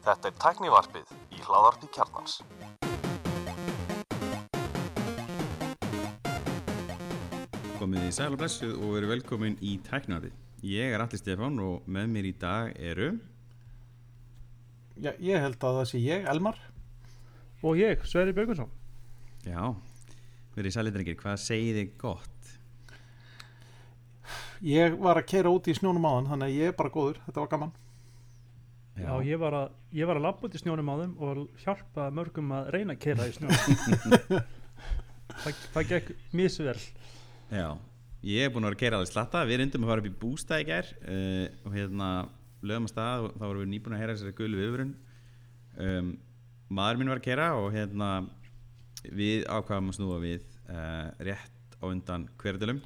[0.00, 2.36] Þetta er tæknivarpið í hláðarpi kjarnans.
[7.80, 10.30] Komið í sæl og blessuð og verið velkomin í tæknaði.
[10.62, 13.08] Ég er Alli Stefán og með mér í dag eru
[15.00, 16.58] Já, ég held að það sé ég, Elmar
[17.64, 18.68] Og ég, Sverri Björgunsson
[19.48, 19.72] Já,
[20.52, 22.39] verið sælitrengir, hvað segið þið gott?
[24.60, 27.40] Ég var að keira út í snjónum áðan Þannig að ég er bara góður, þetta
[27.40, 27.70] var gaman.
[29.00, 32.08] Já, ég var að, ég var að labba út í snjónum á þeim og hjálpa
[32.12, 34.42] mörgum að reyna að keira í snjónum.
[35.40, 36.74] Það, það gekk misvel.
[37.54, 37.68] Já,
[38.26, 39.44] ég er búin að vera að keira alveg slatta.
[39.48, 42.08] Við reyndum að fara upp í bústæð í gær uh, og hérna
[42.66, 44.90] lögum að stað og þá vorum við nýbúin að heyra þessari gulu viðvörun.
[45.80, 46.10] Um,
[46.70, 48.10] Maður minn var að keira og hérna
[49.06, 52.82] við ákvaðum að snúa við uh, rétt á undan hverjadölum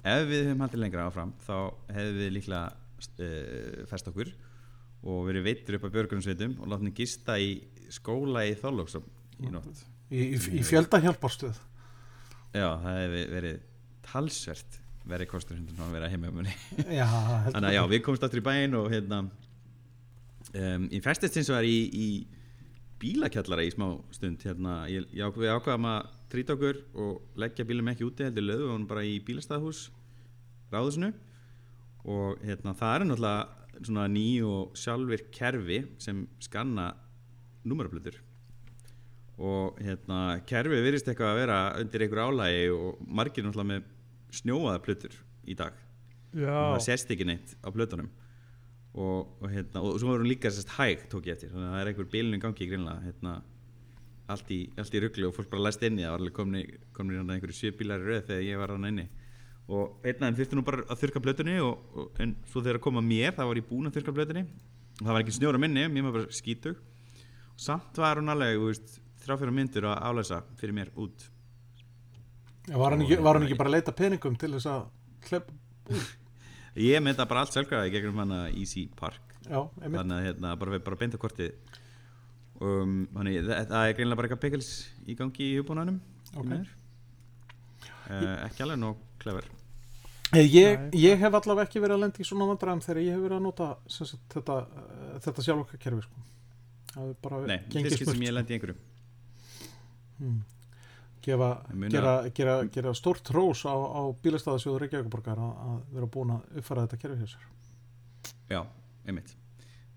[0.00, 1.56] Ef við höfum haldið lengra áfram þá
[1.92, 4.30] hefðum við líklega uh, fest okkur
[5.00, 7.54] og verið veittur upp á björgunarsveitum og látni gista í
[7.92, 9.06] skóla í Þorlóksum
[9.40, 9.84] í nótt.
[10.12, 11.58] Í, í, í fjölda hjálparstöð
[12.50, 13.60] Já, það hefði verið
[14.04, 16.54] talsvert verið kostur hundur að vera heima um henni
[17.54, 21.56] Þannig að já, við komumst aftur í bæinn og hérna um, Ég festist eins og
[21.56, 22.08] var í, í
[23.00, 27.66] bílakjallara í smá stund hérna, ég, ég ákveð, við ákveðum að trýta okkur og leggja
[27.68, 29.88] bílum ekki úti heldur löðu og hann bara í bílastæðhús
[30.70, 31.12] ráðusinu
[32.08, 36.92] og hérna, það er náttúrulega svona ný og sjálfur kerfi sem skanna
[37.66, 38.20] númerablöður
[39.40, 43.86] og hérna kerfi virðist eitthvað að vera undir einhver álægi og margir náttúrulega með
[44.40, 45.14] snjóaða plötur
[45.48, 45.76] í dag.
[46.30, 48.10] Og það Já, sést ekki neitt á plötunum.
[48.90, 51.52] Og, og hérna og svo var hún líka sérst hæg tók ég eftir.
[51.54, 53.34] Þannig að það er einhver bílun í gangi greinlega hérna
[54.32, 56.04] allt í, allt í ruggli og fólk bara læst inni.
[56.06, 56.62] Það var alveg komni,
[56.96, 59.06] komni hérna einhverju sjö bílar í röð þegar ég var hann inni.
[59.70, 62.86] Og einn aðeins þurfti nú bara að þurka plötunni og, og, en svo þegar að
[62.86, 64.46] koma mér þá var ég búinn að þurka plötunni.
[64.98, 66.80] Og það var ekki snjóra minni, mér var bara skítug.
[67.54, 68.80] Og samt var hún alveg
[69.20, 71.26] þráfyrir myndur að álæsa fyrir mér út.
[72.70, 74.88] Var, hann ekki, var hann ekki bara að leita peningum til þess að
[75.30, 75.48] hlep
[76.78, 79.34] ég þetta bara allt sjálfgræði gegnum hana Easy Park.
[79.46, 81.54] Já, þannig að hérna, bara, bara beinta kortið
[82.60, 84.72] um, þannig það, það er greinlega bara eitthvað pekels
[85.06, 86.00] í gangi í hugbúnanum
[86.36, 86.52] Ok.
[88.10, 89.48] uh, ekki alveg nóg klefur
[90.30, 93.22] Eh, Ég, ég hef allavega ekki verið að lenda í svona vandræðum þegar ég hef
[93.24, 96.20] verið að nota sagt, þetta, uh, þetta sjálfokka kerfi sko.
[97.50, 98.76] Nei, fyrst sem ég lendi í einhverju.
[100.20, 100.38] Hmm.
[101.24, 101.48] gefa,
[101.90, 106.84] gera, gera, gera stórt rós á, á bílastæðasjóður Reykjavíkuborgar að, að vera búin að uppfæra
[106.86, 107.46] þetta kerfi hjá sér.
[108.52, 108.60] Já,
[109.08, 109.34] einmitt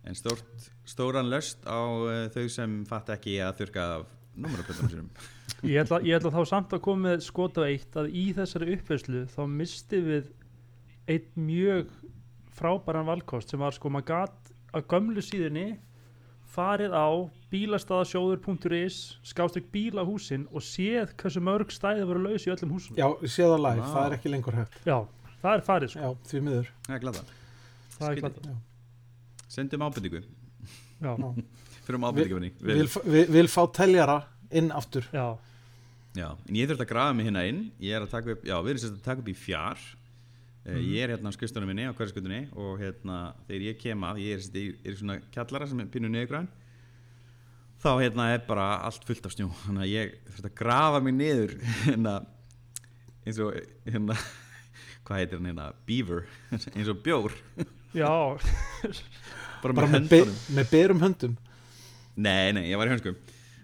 [0.03, 5.09] en stórt, stóran löst á uh, þau sem fatt ekki að þurka af númeraplötunum sínum.
[5.73, 8.73] Ég ætla, ég ætla þá samt að koma með skot á eitt að í þessari
[8.75, 10.25] uppveðslu þá misti við
[11.07, 11.93] einn mjög
[12.57, 15.67] frábæran valkost sem var sko maður gat að gömlu síðunni
[16.53, 17.07] farið á
[17.53, 22.99] bílastæðasjóður.is skástrík bílahúsin og séð hversu mörg stæði voru laus í öllum húsum.
[22.99, 23.93] Já, séð að live, Vá.
[23.95, 24.77] það er ekki lengur hægt.
[24.85, 24.97] Já,
[25.39, 26.03] það er farið sko.
[26.03, 26.69] Já, því miður.
[26.89, 27.25] Það er glada,
[27.95, 28.53] það er skrítið.
[29.53, 30.23] Sendum ábyrtingu
[31.03, 31.13] Já,
[31.83, 34.21] fyrir um ábyrtingunni vil, vil, vil fá teljara
[34.53, 35.07] inn aftur.
[35.13, 35.33] Já,
[36.13, 37.61] Já, en ég þurfti að grafa mig hérna inn.
[37.81, 39.85] Ég er að taka upp, já, við erum sérst að taka upp í fjár.
[40.63, 40.83] Mm.
[40.93, 44.35] Ég er hérna á skrifstunum minni á hverjaskutunni og hérna þegar ég kem að, ég
[44.35, 46.47] er, sérst, ég er svona kjallara sem er pínu niðurgræn
[47.83, 49.49] þá hérna er bara allt fullt af snjó.
[49.65, 52.15] Þannig að ég þurfti að grafa mig niður hérna
[53.25, 53.57] eins og
[53.89, 54.19] hérna
[55.03, 56.27] hvað heitir hann hérna, beaver.
[56.77, 57.33] Eins og bjór,
[57.97, 58.13] já
[59.63, 61.33] bara, bara með með, be, með berum höndum.
[62.13, 63.15] Nei, nei, ég var í hönskum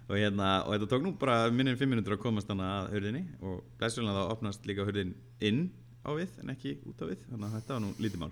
[0.10, 3.24] og, hérna, og þetta tók nú bara minnum fimm minútur að komast þannig að hurðinni.
[3.46, 5.14] Og blessulega þá opnast líka hurðin
[5.46, 5.68] inn
[6.02, 7.26] á við en ekki út á við.
[7.30, 8.32] Þannig að þetta var nú lítið mál.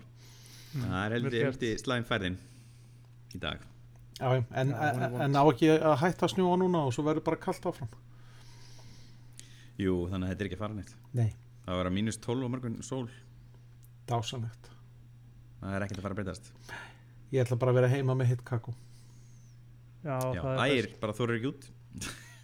[0.74, 2.38] Það er heldur heldur slæm færðin
[3.34, 3.66] í dag.
[4.18, 7.38] Já, en, en, en á ekki að hætta að snjúa núna og svo verður bara
[7.44, 7.92] kallt áfram?
[9.78, 10.96] Jú, þannig að þetta er ekki að fara neitt.
[11.14, 11.28] Nei,
[11.62, 13.04] það var að mínus 12 og morgun sól.
[14.10, 14.72] Dásanlegt
[15.58, 16.50] það er ekkert að fara að breytast
[17.32, 18.72] Ég ætla bara að vera heima með hitt kakó.
[20.04, 21.66] Já, Já, það er ægir, bara þóru ekki út.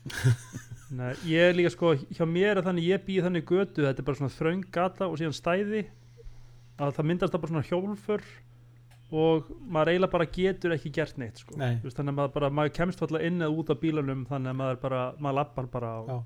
[0.98, 4.06] Nei, ég er líka sko, hjá mér er þannig, ég býð þannig götu, þetta er
[4.06, 5.84] bara svona þröng gata og síðan stæði
[6.78, 8.26] að það myndast það bara svona hjólfur
[9.14, 11.56] og maður eiginlega bara getur ekki gert neitt sko.
[11.60, 11.78] Nei.
[11.80, 14.52] Þú veist, þannig að maður, bara, maður kemst alltaf inn eða út af bílanum þannig
[14.52, 16.20] að maður bara, maður lappar bara og Já.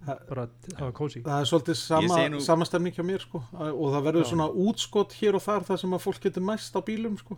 [0.00, 0.46] Bara
[0.78, 3.42] hafa kósi Það er svolítið sama, nú- sama stemning hjá mér sko.
[3.52, 6.80] Og það verður svona útskott hér og þar þar sem að fólk getur mæst á
[6.80, 7.36] bílum sko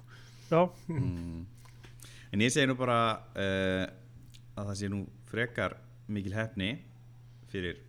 [0.88, 1.44] mm.
[2.32, 2.98] en ég segi nú bara
[3.34, 3.84] uh,
[4.56, 5.76] að það sé nú frekar
[6.12, 6.74] mikil hefni
[7.52, 7.80] fyrir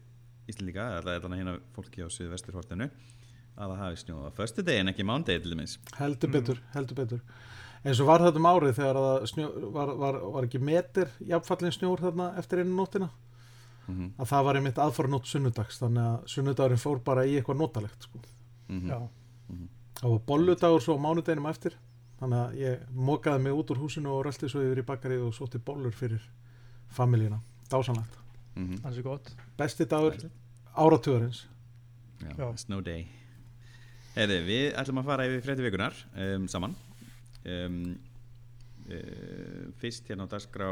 [0.47, 2.89] Íslandíka, eða þannig hérna fólki á Suðvesturhortinu
[3.53, 6.33] að það hafi snjóð á föstu degi en ekki mándegi til dæmis heldur Mm.
[6.39, 7.21] betur, heldur betur
[7.83, 11.75] eins og var þetta um árið þegar það snjó, var, var, var ekki metir jafnfallin
[11.75, 13.09] snjór þarna eftir einu nóttina
[13.83, 17.57] Mhm, að það var einmitt aðfara nótt sunnudags þannig að sunnudagurinn fór bara í eitthvað
[17.59, 18.21] notalegt sko.
[18.69, 18.87] mhm.
[18.87, 19.09] já,
[19.99, 21.75] það var bolludagur svo á mánudeginum eftir
[22.23, 25.33] þannig að ég mokaði mig út úr húsinu og rölti svo yfir í bakarið og
[25.35, 26.23] sótti bollur fyrir
[26.95, 27.39] familíuna,
[27.69, 28.19] dásanlegt
[28.55, 28.81] Mhm.
[28.85, 29.31] er gott.
[29.57, 30.13] Besti dagur
[30.77, 31.45] áratugurins
[32.21, 32.55] Já, Já.
[32.57, 33.07] Snow Day.
[34.15, 36.75] Herri, við ætlum að fara yfir frétti vikunar um, saman.
[37.45, 37.97] Um,
[38.87, 40.69] uh, Fyrst hérna á dagskrá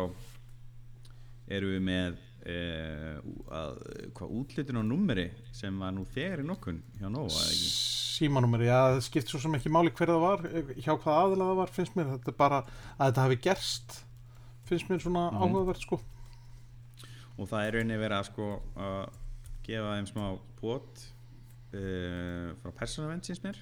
[1.51, 3.17] erum við með uh,
[3.53, 3.79] að,
[4.17, 7.71] hvað útlutun á númeri sem var nú þegar í nokkun hjá ekki?
[8.21, 11.47] símanúmeri, já það skipt svo sem ekki máli hver það var, eh, hjá hvað aðila
[11.51, 12.59] það var finnst mér, þetta bara
[12.99, 13.95] að þetta hafi gerst
[14.69, 15.41] finnst mér svona Mhm.
[15.41, 15.99] áhugavert sko
[17.39, 18.47] Og það er rauninni verið að sko
[18.77, 19.09] að
[19.65, 20.25] gefa þeim smá
[20.61, 21.05] bót
[21.73, 23.57] uh, frá persónavend síns mér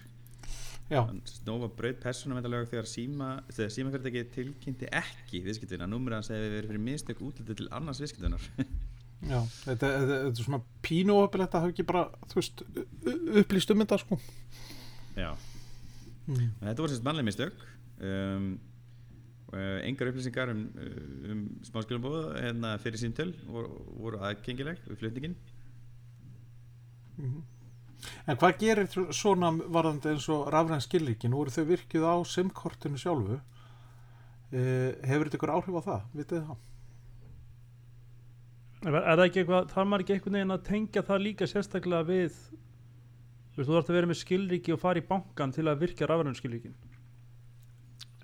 [0.90, 6.72] já, Snófa braut persónavendalög þegar síma þegar símafyrirtæki tilkynnti ekki viðskiptuna, númerið hans hefði verið
[6.74, 8.48] fyrir mistök útlutið til annars viðskiptunar
[9.34, 12.66] já þetta, þetta, þetta er svona pínu opilegt að hafa ekki bara, þú veist,
[13.44, 14.20] upplýst um þetta sko.
[15.20, 15.30] Já,
[16.30, 16.50] mm.
[16.64, 17.64] þetta voru sérst mannlega mistök.
[18.00, 18.52] Um,
[19.52, 25.40] uh, engar upplýsingar um, uh, um smáskilabóð hérna fyrir síntöl voru, voru aðgengileg við flutningin
[27.20, 27.44] Mhm.
[28.28, 31.28] En hvað gerir svona varðandi eins og rafræn skilríki?
[31.32, 33.40] Nú eru þau virkjuð á SIM-kortinu sjálfu.
[34.50, 36.06] Uh, hefur þetta ykkur áhrif á það?
[36.18, 36.58] Vitið það?
[38.88, 42.08] er, er það ekki eitthvað, þarf maður ekki einhvern veginn að tengja það líka sérstaklega
[42.08, 45.82] við þú veist, þú þarf að vera með skilríki og fara í bankan til að
[45.84, 46.78] virkja rafrænum skilríkin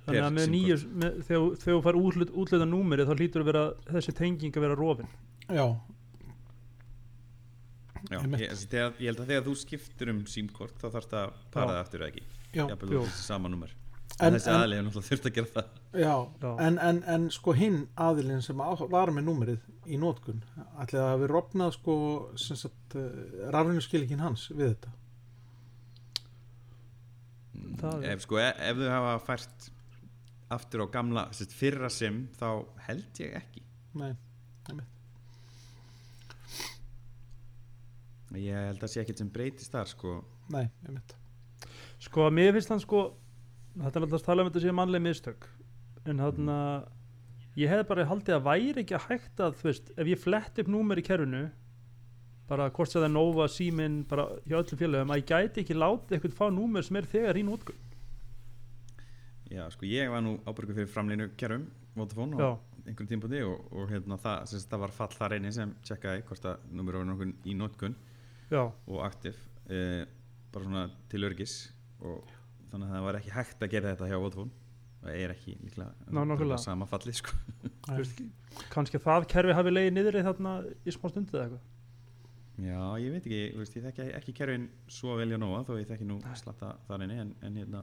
[0.06, 3.44] þannig að með nýju með, þegar, þú- þegar þú fær útlut, útluta númeri þá hlýtur
[3.44, 5.12] að vera þessi tenging að vera rofin
[5.52, 5.66] Já,
[8.12, 11.40] Já, ég, þegar, ég held að þegar þú skiptur um símkort þá þarf það að
[11.56, 12.24] para það aftur eða ekki
[12.56, 13.00] já, Jafnvel Jú.
[13.02, 13.74] þú þessi sama númer
[14.16, 15.66] En- en, þessi aðlið er náttúrulega þurft að gera það
[16.06, 16.12] já.
[16.46, 16.52] Já.
[16.68, 18.62] En, en, en sko hinn aðilinn sem
[18.94, 20.44] var með númerið í nótkun,
[20.80, 21.96] ætlaði að hafi rofnað sko
[22.40, 23.10] sem sagt uh,
[23.52, 24.94] rafrænu skilríkin hans við þetta.
[27.86, 29.68] Er- ef, sko, ef, ef þau hafa fært
[30.56, 32.48] aftur á gamla sérst, fyrra sim þá
[32.88, 33.64] held ég ekki
[34.00, 34.12] Nei,
[34.70, 34.95] einmitt.
[38.42, 40.16] Ég held að sé ekkert sem breytist þar sko.
[40.54, 41.16] Nei, einmitt.
[42.04, 43.06] sko, mér finnst hann sko
[43.76, 45.48] þetta er alltaf að tala um þetta sé mannleg mistök
[46.06, 46.52] en hann
[47.60, 50.62] ég hefði bara haldið að væri ekki að hægt að þú veist, ef ég flett
[50.62, 51.46] upp númer í kerfinu
[52.50, 55.78] bara hvort sem það er Nova, Símin bara hjá öllum félögum, að ég gæti ekki
[55.78, 57.82] látið eitthvað fá númer sem er þegar í nótgun
[59.50, 62.54] Já, sko, ég var nú ábyrgur fyrir framlínu kerfum Vodafone á
[62.86, 66.68] einhverjum tímpúti og, og hérna, það, það var fall þar einni sem tjekkaði hvort að
[66.76, 67.96] numur var nokkuð í notkun
[68.52, 69.40] já, og aktiv
[69.70, 70.04] eh,
[70.54, 71.56] bara svona til örgis
[72.02, 72.30] og
[72.72, 74.62] þannig að það var ekki hægt að gera þetta hjá Vodafone.
[75.06, 77.36] Það er ekki líklega sama falli sko.
[78.74, 81.72] kannski að það kerfi hafi leiðið niður í þarna í smá stundið eða eitthvað?
[82.56, 86.08] Já, ég veit ekki, veist, ég þekki ekki kerfin svo velja nóga þó ég þekki
[86.08, 87.82] nú slatta þar inni en, en hérna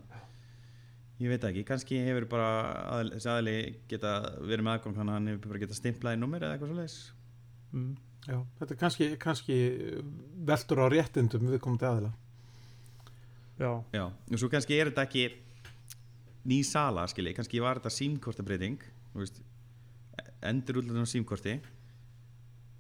[1.21, 2.49] ég veit ekki, kannski hefur bara
[2.97, 3.57] aðl, þessi aðli
[3.91, 6.97] geta verið með aðgang hann hefur bara geta stimplað í nummer eða eitthvað svoleiðis.
[7.77, 7.93] Mm.
[8.23, 9.57] Já, þetta er kannski, kannski
[10.47, 12.13] veldur á réttindum viðkomandi aðila.
[13.59, 15.25] já, Já, og svo kannski er þetta ekki
[16.47, 18.83] ný sala, skilji, kannski var þetta símkortabreiting,
[20.43, 21.57] endur útlutun á símkorti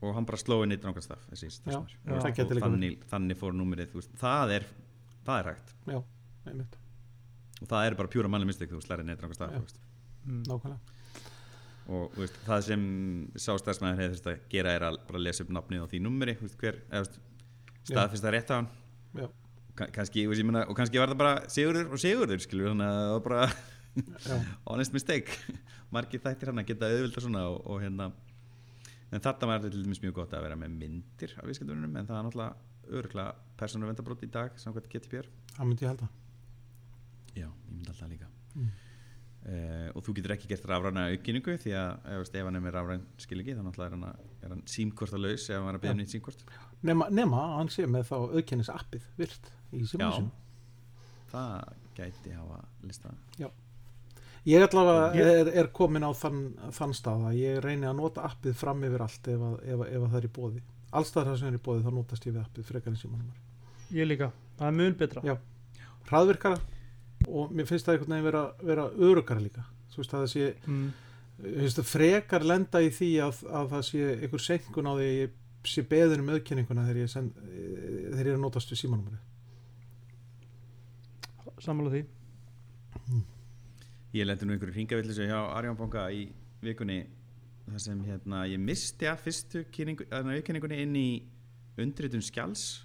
[0.02, 1.50] og hann bara slóði neitt nákvæmst staf þessi
[2.34, 4.66] gæti og þannig, þannig fór númerið, veist, það er
[5.26, 5.74] það er hægt.
[5.86, 5.98] Já,
[6.50, 6.78] einmitt,
[7.60, 9.78] og það er bara pjúra mannlega mistik þú slæri neitt nákvæmst
[10.26, 10.42] mm.
[10.48, 11.01] nákvæmlega.
[11.90, 12.86] Og veist, það sem
[13.34, 16.02] sá starfsmæður hefði þurft að gera er að bara lesa upp nafnið á því
[16.92, 17.20] veist,
[17.82, 18.72] staðfyrst það rétt á hann.
[19.82, 23.00] Kannski, veist, ég meina, og kannski var það bara Sigurður og Sigurður, skilur þannig að
[23.02, 23.46] það var bara
[24.70, 25.38] honest mistake.
[25.92, 28.12] Margir þættir hann að geta auðvitað svona og, og hérna
[29.12, 32.08] en þarna var þetta til dæmis mjög gott að vera með myndir af viðskiptunum en
[32.08, 36.08] það er náttúrulega öruglega persónuvendabrót í dag samkvæmt GTPR það myndi ég halda.
[37.36, 38.30] já, ég myndi alltaf líka.
[38.54, 38.70] Mm.
[39.46, 42.64] Uh, og þú getur ekki gert rafræna aukinningu því að ef, veist, ef hann er
[42.66, 45.92] með rafræn þá náttúrulega er hann, að- er hann símkortalaus ef hann er að byggja
[45.92, 45.96] Já.
[45.98, 46.44] um nýtt símkort
[46.82, 50.30] Nema, nema að hann sé með þá auðkennis appið virt í símansinu.
[51.32, 53.14] það gæti hafa lista
[54.44, 56.38] Ég allavega Ég- er, er komin á þann,
[56.74, 59.92] þann stað að ég reyni að nota appið fram yfir allt ef, að, ef, að-
[59.94, 60.62] ef að það er í bóði.
[60.98, 63.36] Allstað það sem er í bóði þá notast ég við appið frekar en símanumar.
[63.94, 65.36] ég líka, það er mun betra Já.
[66.10, 66.58] Hraðvirkara
[67.28, 69.64] og mér finnst það einhvern veginn vera, vera örugara líka.
[69.92, 70.88] Þú veist að það sé, mm.
[71.76, 75.38] það frekar lenda í því að, að það sé einhver senkun á því að ég
[75.72, 79.20] sé beðin um auðkenninguna þegar ég, send, eh, þegar ég er að notast við símanumari.
[81.62, 82.06] sammála því
[84.12, 86.26] Ég lendi nú einhverju hringavillisu hjá Arjónbanka í
[86.60, 86.98] vikunni
[87.64, 91.08] þar sem hérna, ég misti að fyrstu auðkenningunni inn í
[91.80, 92.82] undritun skjals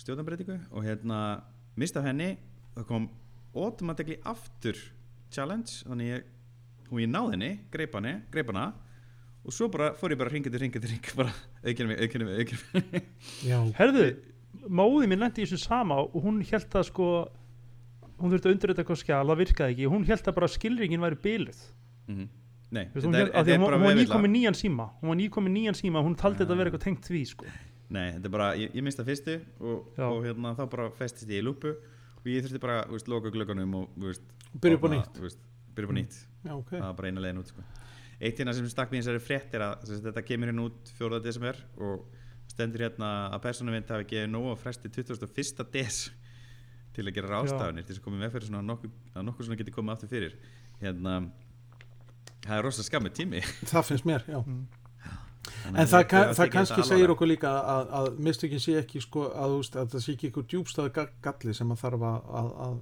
[0.00, 1.18] stjórnarbreytingu og hérna
[1.76, 2.30] misti af henni
[2.76, 3.08] það kom
[3.56, 4.76] automatically aftur
[5.32, 6.26] challenge þannig ég,
[6.90, 8.66] og ég náði henni, greip henni greip hana
[9.46, 12.38] og svo bara fór ég bara hringið til hringið til hringið bara mig, auðkenni mig,
[12.40, 13.10] auðkenni mig.
[13.46, 14.06] Já, Herðu,
[14.68, 17.06] móði mín lendi í þessu sama og hún held að sko
[18.16, 19.88] hún þurfti að undirrita eitthvað skjál, það virkaði ekki.
[19.92, 21.62] Hún held að bara skilringin væri bíluð
[22.10, 22.26] mm
[22.66, 24.02] Nei, Þú veist, hún, þetta að hún, bara hún var vefilla.
[24.08, 24.84] nýkomin nýjan síma.
[24.98, 26.72] Hún var nýkomin nýjan síma, hún taldi þetta að vera Ah.
[26.72, 27.46] eitthvað tengt því sko.
[27.94, 31.30] Nei, þetta er bara, ég, ég minnst það fyrstu og, og hérna, þá bara festist
[31.30, 31.76] ég í lúpu
[32.32, 35.20] ég þurfti bara, veist, loka glöggunum og, byrja upp á nýtt.
[35.76, 36.70] Byrja upp á nýtt, Já, ok.
[36.76, 37.64] það var bara eina leiðin út sko.
[38.16, 40.68] Eitt hérna sem stakk mér í þessari frétt er að sem sagt, þetta kemur hérna
[40.70, 41.18] út 4.
[41.24, 42.06] desember og
[42.48, 45.66] stendur hérna að persónuvind hafi gefið nóg að fresti 21.
[45.74, 45.98] des
[46.96, 49.58] til að gera ráðstafanir til þess að koma með fyrir svona nokkuð, að nokkuð svona
[49.60, 50.38] geti komið aftur fyrir
[50.80, 51.16] hérna
[52.46, 54.40] það er rosa skammi tími Það finnst mér, já.
[55.46, 58.76] Þannig En að það, ég það tek kannski segir okkur líka að, að mistökin sé
[58.80, 62.76] ekki sko, að, að það sé ekki eitthvað djúbstæðu galli sem að þarf að, að,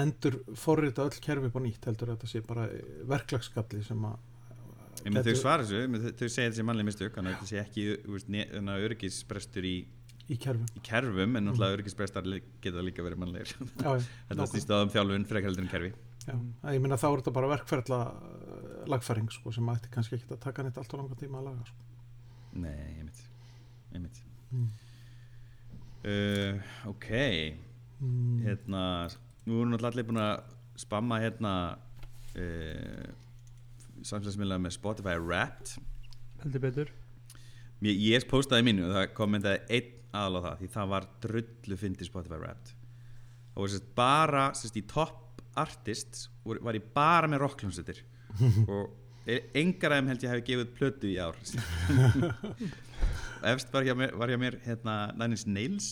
[0.00, 2.68] endur forrita öll kerfi á nýtt heldur að þetta sé bara
[3.10, 4.16] verklagsgalli sem að
[5.06, 7.84] þau svara þessu, þau- segja þessi mannlega mistök þannig að þetta sé ekki
[8.86, 9.74] öryggisbrestur í,
[10.32, 10.66] í kerfum.
[10.74, 13.52] í kerfum en náttúrulega öryggisbrestar li- geta líka verið mannlegir.
[14.30, 15.92] Þetta snýst á um þjálfun frekar heldur en kerfi.
[16.26, 16.34] Já.
[16.74, 18.00] Ég minna þá er þetta bara verkferðla
[18.92, 21.68] lagfæring sko, sem ætti kannski ekki að taka neitt allt á langa tíma að laga
[21.68, 21.86] sko.
[22.56, 23.22] Nei, einmitt,
[23.92, 24.20] einmitt.
[24.50, 24.68] Mm.
[26.06, 27.08] Uh, ok
[27.98, 28.42] mm.
[28.44, 28.82] hérna,
[29.42, 31.52] nú erum náttúrulega allir búin að spamma hérna
[32.38, 33.08] uh,
[34.06, 35.72] samfélagsmiðla með Spotify Wrapped
[36.44, 36.92] heldur betur
[37.82, 41.80] Mér, ég postaði mínu og það kommentaði einn aðal á það því það var drullu
[41.80, 47.32] fyndi Spotify Wrapped það var sérst bara sérst í top artists var, var ég bara
[47.32, 48.04] með rockljónsettir
[48.68, 48.94] og
[49.26, 51.38] e- engar af þeim held ég hafi gefið plötu í ár.
[53.52, 55.90] Efst var hjá mér, var hjá mér hérna, Nine Inch Nails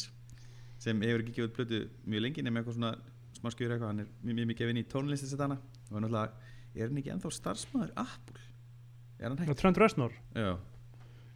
[0.83, 2.95] sem hefur ekki gefið plötu mjög lengi nema eitthvað svona
[3.39, 5.59] smá skjur eitthvað, hann er mjög, mjög mikið inn í tónlisti þetta hana
[5.91, 8.47] og náttúrulega er hann ekki ennþá starfsmæður Apple?
[9.21, 9.79] Er hann hægt?
[9.81, 10.55] Reznor, Já.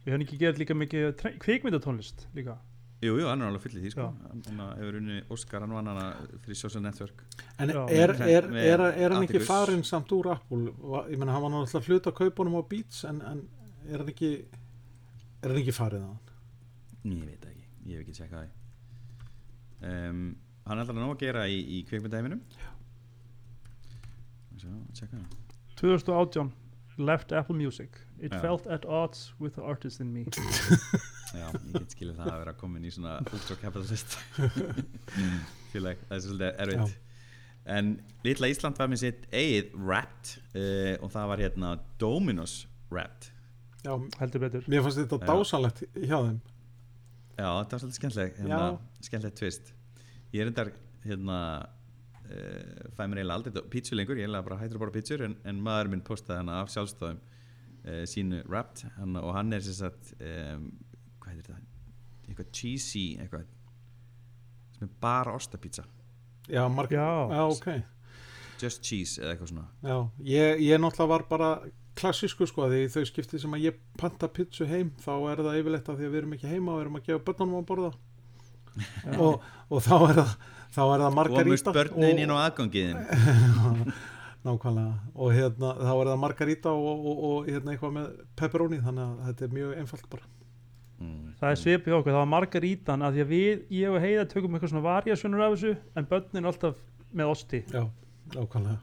[0.05, 2.57] Við höfum ekki gerð líka mikið kvikmyndatónlist líka
[2.99, 4.05] Jú, jú, hann er alveg fyllið því sko.
[4.27, 6.07] Hann hann hefur unni Óskar, hann vann hana
[6.43, 7.21] fyrir Social Network
[7.63, 7.77] En er,
[8.11, 8.49] er, er,
[8.83, 8.83] er
[9.15, 9.47] hann ekki Atticus.
[9.47, 10.73] farin samt úr Apple?
[11.13, 13.45] Ég menna, hann var náttúrulega hluta kaupunum á Beats en, en
[13.87, 16.35] er hann ekki er hann ekki farið að hann?
[17.13, 18.51] Ég veit það ekki, ég hef ekki tjekkað því
[19.93, 20.25] um,
[20.69, 22.69] Hann er alltaf nóg að gera í, í kvikmyndaheiminum Já
[24.59, 25.37] Sjá, tjekka það
[25.79, 26.51] 2018
[26.99, 28.41] left Apple Music it Já.
[28.43, 30.27] felt at odds with the artist in me
[31.35, 34.17] Já, ég get skilið það að vera komin í svona ultra-capitalist
[35.73, 36.99] félag, það er svolítið erfitt.
[37.69, 37.91] En
[38.25, 43.33] litla Ísland var með sitt eigið Wrapped uh, og það var hérna Dominos Wrapped
[43.85, 44.65] Já, heldur betur.
[44.73, 45.27] Mér fannst þetta Já.
[45.29, 46.39] dásanlegt hjá þeim.
[47.39, 48.63] Já, þetta var svolítið skemmtileg hérna,
[49.07, 49.75] skemmtilegt tvist
[50.35, 50.73] Ég er endar
[51.05, 54.97] hérna uh, fæ mér eiginlega aldrei pítsu lengur, ég er eiginlega bara hættur að bara
[54.97, 59.55] pítsur en, en maður minn postaði hana af sjálfstofum uh, sínu Wrapped hana, og hann
[59.55, 60.71] er sem sagt um,
[61.29, 61.65] hvað heitir þetta?
[62.29, 63.47] Eitthvað cheesy eitthvað
[64.79, 65.85] sem er bara ostapizza.
[66.49, 67.29] Já, marg, Já.
[67.29, 67.69] já, ok.
[68.59, 69.67] Just cheese eða eitthvað svona.
[69.85, 71.51] Já, ég, ég náttúrulega var bara
[71.99, 75.91] klassísku sko því þau skiptið sem að ég panta pizzu heim þá er það yfirleitt
[75.91, 77.91] að því að við erum ekki heima og erum að gefa börnunum að borða.
[79.19, 80.33] Og, og þá er það
[80.69, 82.99] þá er það Komust margarita börnin inn á aðgangiðin
[84.47, 84.99] nákvæmlega.
[85.19, 89.25] Og hérna þá er það margarita og, og, og hérna eitthvað með pepperoni þannig að
[89.31, 90.29] þetta er mjög einfalt bara
[91.01, 91.33] mm.
[91.41, 94.27] það er svipið hjá okkur, það var margarítan að því að við, ég og Heiða
[94.33, 96.79] tökum eitthvað svona variasjónur af þessu en börnin alltaf
[97.13, 97.85] með osti Já,
[98.35, 98.79] nákvæmlega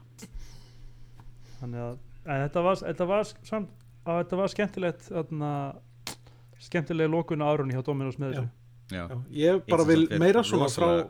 [1.60, 1.96] þannig að
[2.26, 5.50] en þetta var, þetta var, samt, að þetta var skemmtilegt þarna,
[6.66, 8.40] skemmtilega lokun á árunni hjá Dominos með Já.
[8.40, 8.52] þessu
[8.86, 11.08] Já, Já, ég bara Eitt vil meira svona frá rosalega-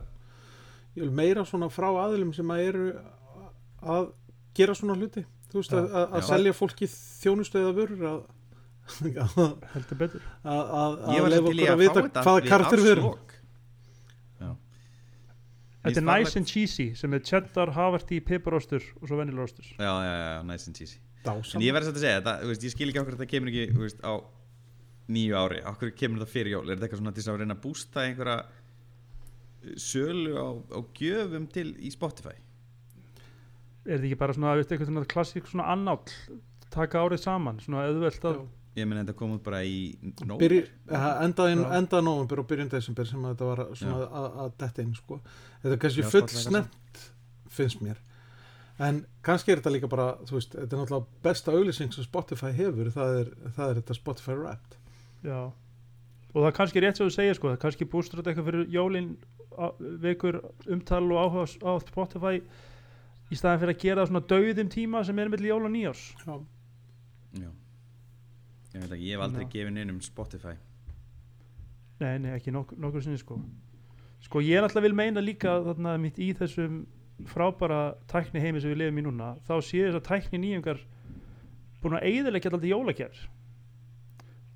[0.97, 2.85] ég vil meira svona frá aðilum sem að eru
[3.81, 4.07] að
[4.57, 5.77] gera svona hluti þú veist Já.
[5.77, 6.27] að, að, að Já.
[6.31, 8.23] selja fólki þjónustu eða vörur að að,
[8.87, 10.27] heldur betur.
[10.43, 13.09] Að, að, að í okkur að að vita hvaða við kartir við erum.
[15.87, 20.15] þetta er nice and cheesy sem er cheddar, havertí, piparostur og svo venilorostur Já, já,
[20.19, 20.99] já, nice and cheesy.
[21.23, 21.59] Dásam.
[21.59, 23.51] En ég verði satt að segja, þetta, þú veist, ég skil ekki okkur þetta kemur
[23.53, 24.13] ekki þú veist, á
[25.17, 25.61] nýju ári.
[25.71, 28.03] Okkur kemur þetta fyrir jól, er þetta eitthvað svona til þess að reyna að bústa
[28.03, 32.35] einhverja uh, sölu á, á gjöfum til í Spotify?
[33.87, 36.03] Er þetta ekki bara svona, veistu, eitthvað svona klassík svona annáll
[36.73, 38.41] taka árið saman, svona auðvelt að.
[38.77, 39.77] Ég meni þetta kom út bara í
[40.29, 45.21] nóg enda, november og byrjun desember sem að þetta var að, að detta inn sko.
[45.63, 47.05] þetta er kannski full snemt
[47.57, 48.03] finnst mér.
[48.77, 52.91] En kannski er þetta líka bara veist, þetta er náttúrulega besta auglýsing sem Spotify hefur,
[52.93, 54.77] það er, það er þetta Spotify Wrapped.
[55.25, 55.39] Já,
[56.37, 58.49] og það er kannski rétt sem þú segir sko, það er kannski bústur þetta eitthvað
[58.51, 59.09] fyrir jólin
[60.03, 62.35] vekur umtal og áhuga á Spotify
[63.31, 66.03] í staðan fyrir að gera það svona dauðum tíma sem er mellir jól og nýjárs
[66.21, 66.35] Já,
[67.41, 67.49] Já.
[68.77, 69.51] Ég veit ekki, ég hef aldrei Já.
[69.53, 70.53] gefið neinum Spotify.
[71.97, 73.39] Nei, nei, ekki nok nokkur sinni sko.
[74.21, 76.83] Sko ég náttúrulega vil meina líka þarna mitt í þessum
[77.25, 80.83] frábæra tækni heimi sem við lifum í núna þá sé þess að tækni nýjungar
[81.81, 83.23] búin að eigðilegja alltaf jólagjær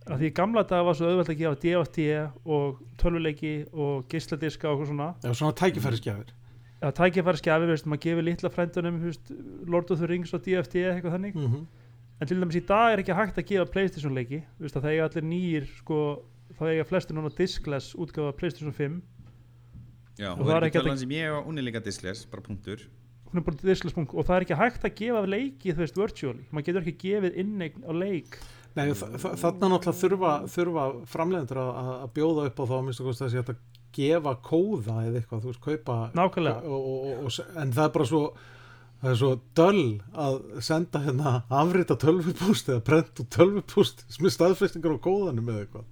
[0.09, 2.05] að því gamla dag var svo auðvelt að gefa DFT
[2.45, 5.09] og tölvuleiki og geisladiska og eitthvað svona.
[5.21, 6.31] Já svona tækifærisgjafir.
[6.81, 9.31] Að tækifæri skjafi, veist, maður gefur litla frændunum veist,
[9.69, 11.35] Lord of the Rings og DFT eitthvað þannig.
[11.35, 11.65] Mm -hmm.
[12.21, 14.43] En til dæmis í dag er ekki hægt að gefa Playstation leiki.
[14.61, 15.99] Veist, að það eiga allir nýjir sko,
[16.59, 19.01] það eiga flestir núna diskless útgáfa Playstation 5
[20.21, 22.43] Já, Og og það það er ekki sem ég og hún er líka diskless, bara
[22.45, 22.83] punktur.
[23.31, 25.97] Hún er bara diskless punkt og það er ekki hægt að gefa leiki þú veist
[25.97, 28.37] virtually, maður getur ekki gefið inneign á leik.
[28.75, 31.71] Nei, þa- þa- þarna náttúrulega þurfa, þurfa framleiðendur að,
[32.05, 33.53] að bjóða upp á þá minnst að þessi að
[33.97, 37.95] gefa kóða eða eitthvað, þú veist, kaupa nákvæmlega, og, og, og, og, en það er
[37.97, 38.21] bara svo
[39.01, 39.83] það er svo döll
[40.25, 45.63] að senda hérna afrita tölvupúst eða prent út tölvupúst sem er staðfestingar á kóðanum eða
[45.65, 45.85] eitthvað.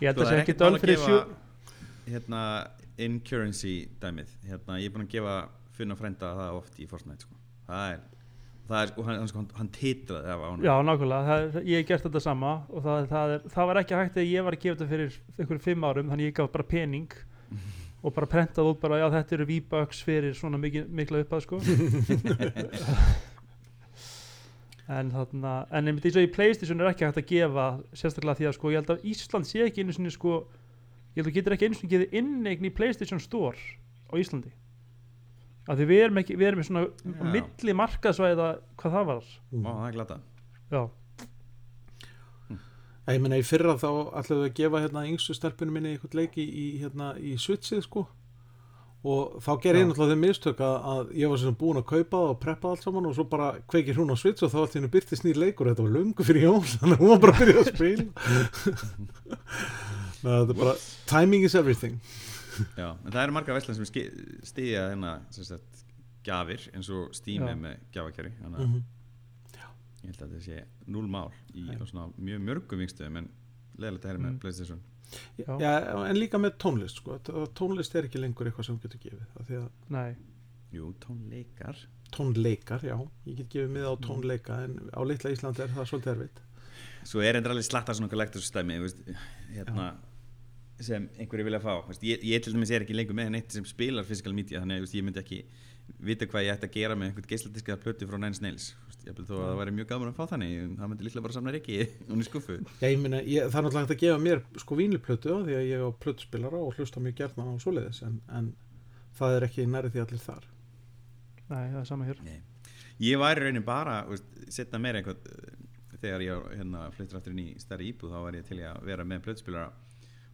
[0.00, 2.42] Ég held Sko, að það er sé ekki ekkert mál döl að fyrir gefa hérna
[3.00, 4.32] in currency dæmið.
[4.50, 5.34] Hérna, ég er búin að gefa
[5.80, 7.36] finna frænda það oft í Fortnite sko.
[7.70, 8.00] það er,
[8.68, 11.86] það er sko, hann, hann, hann titraði af ánum já nákvæmlega, það, það- ég hef
[11.88, 14.64] gert þetta sama og það, það, er, það var ekki hægt að ég var að
[14.64, 17.08] gefa þetta fyrir einhverjum fimm árum, þannig ég gaf bara pening
[18.00, 21.60] og bara prentað út bara, já þetta eru V-Bucks fyrir svona mikil, mikla uppað sko.
[24.90, 28.46] En þarna en einmitt eins og í Playstation er ekki hægt að gefa sérstaklega því
[28.48, 30.32] að sko ég held að Ísland sé ekki einu sinni sko
[31.14, 33.54] ég held að þú getur ekki einu sinni gefið inneign í Playstation Store
[34.10, 34.50] á Íslandi.
[35.70, 36.82] Af því við erum ekki, við erum í svona
[37.36, 38.48] milli markaðsvæða
[38.80, 40.16] hvað það var Ó, það er glata
[40.74, 40.82] já,
[43.14, 46.66] Ég meina í fyrra þá ætlaðu að gefa hérna yngstu stelpunum minni eitthvað leiki í,
[46.82, 48.06] hérna, í switchið sko.
[49.00, 52.18] Og þá gerði ég náttúrulega þeim mistök að, að ég var sem búin að kaupa
[52.18, 54.76] það og preppa allt saman og svo bara kveikir hún á switch og þá allt
[54.76, 55.70] henni byrtist nýr leikur.
[55.70, 58.04] Þetta var löngu fyrir jól þannig að hún var bara að byrja að spila.
[60.20, 60.76] Þetta er bara
[61.08, 61.96] timing is everything.
[62.76, 63.88] Já, en það eru margar verslan sem
[64.44, 65.84] stiðja hérna sem sagt,
[66.26, 68.80] gjafir eins og er með gjafakjari þannig að mm
[70.02, 73.30] ég held að þetta sé núl mál í mjög mörgum vingstöðum en
[73.80, 74.40] leðilegt að herra með Mm.
[74.42, 74.80] Playstation.
[75.40, 75.52] Já.
[75.58, 75.70] Já,
[76.06, 77.16] en líka með tónlist sko.
[77.58, 80.16] Tónlist er ekki lengur eitthvað sem þú getur gefið af því að nei.
[80.72, 81.80] Jú, tónleikar.
[82.14, 82.94] Tónleikar, já,
[83.26, 86.40] ég get gefið mið á tónleika en á litla Íslandi er það svolítið erfitt.
[87.10, 88.76] Svo er endur alveg slatta svona kollektorsstæmi
[89.54, 89.88] hérna,
[90.80, 91.74] sem einhverju vilja fá.
[91.88, 94.84] Veist, ég, ég til dæmis er ekki lengur með neitt sem spilar physical media þannig
[94.86, 95.40] að ég myndi ekki
[95.98, 99.28] vita hvað ég ætti að gera með einhvern geisladiska plötu frá Nine Snails ég held
[99.28, 101.54] þó að það væri mjög gaman að fá þannig en það myndi líklega bara samna
[101.56, 104.42] ekki hún í skuffu Já, ég meina, ég, það er náttúrulega hægt að gefa mér
[104.62, 108.20] sko vínluplötu á því að ég á plötuspilara og hlusta mjög gerðna á svoleiðis en,
[108.28, 108.52] en
[109.16, 110.46] það er ekki nærið því allir þar.
[111.50, 112.22] Nei, það er sama hér.
[112.26, 112.38] Nei.
[113.00, 113.96] Ég var í raunin bara
[114.52, 115.60] setna meira einhvern eh,
[116.00, 119.06] þegar ég hérna, fluttur aftur inn í stærri íbúð þá var ég til að vera
[119.08, 119.70] með plötuspilara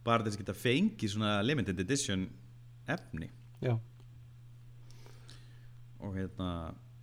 [0.07, 2.27] bara til þess að geta fengið svona limited edition
[2.87, 3.29] efni
[3.63, 3.73] Já,
[5.99, 6.49] og hérna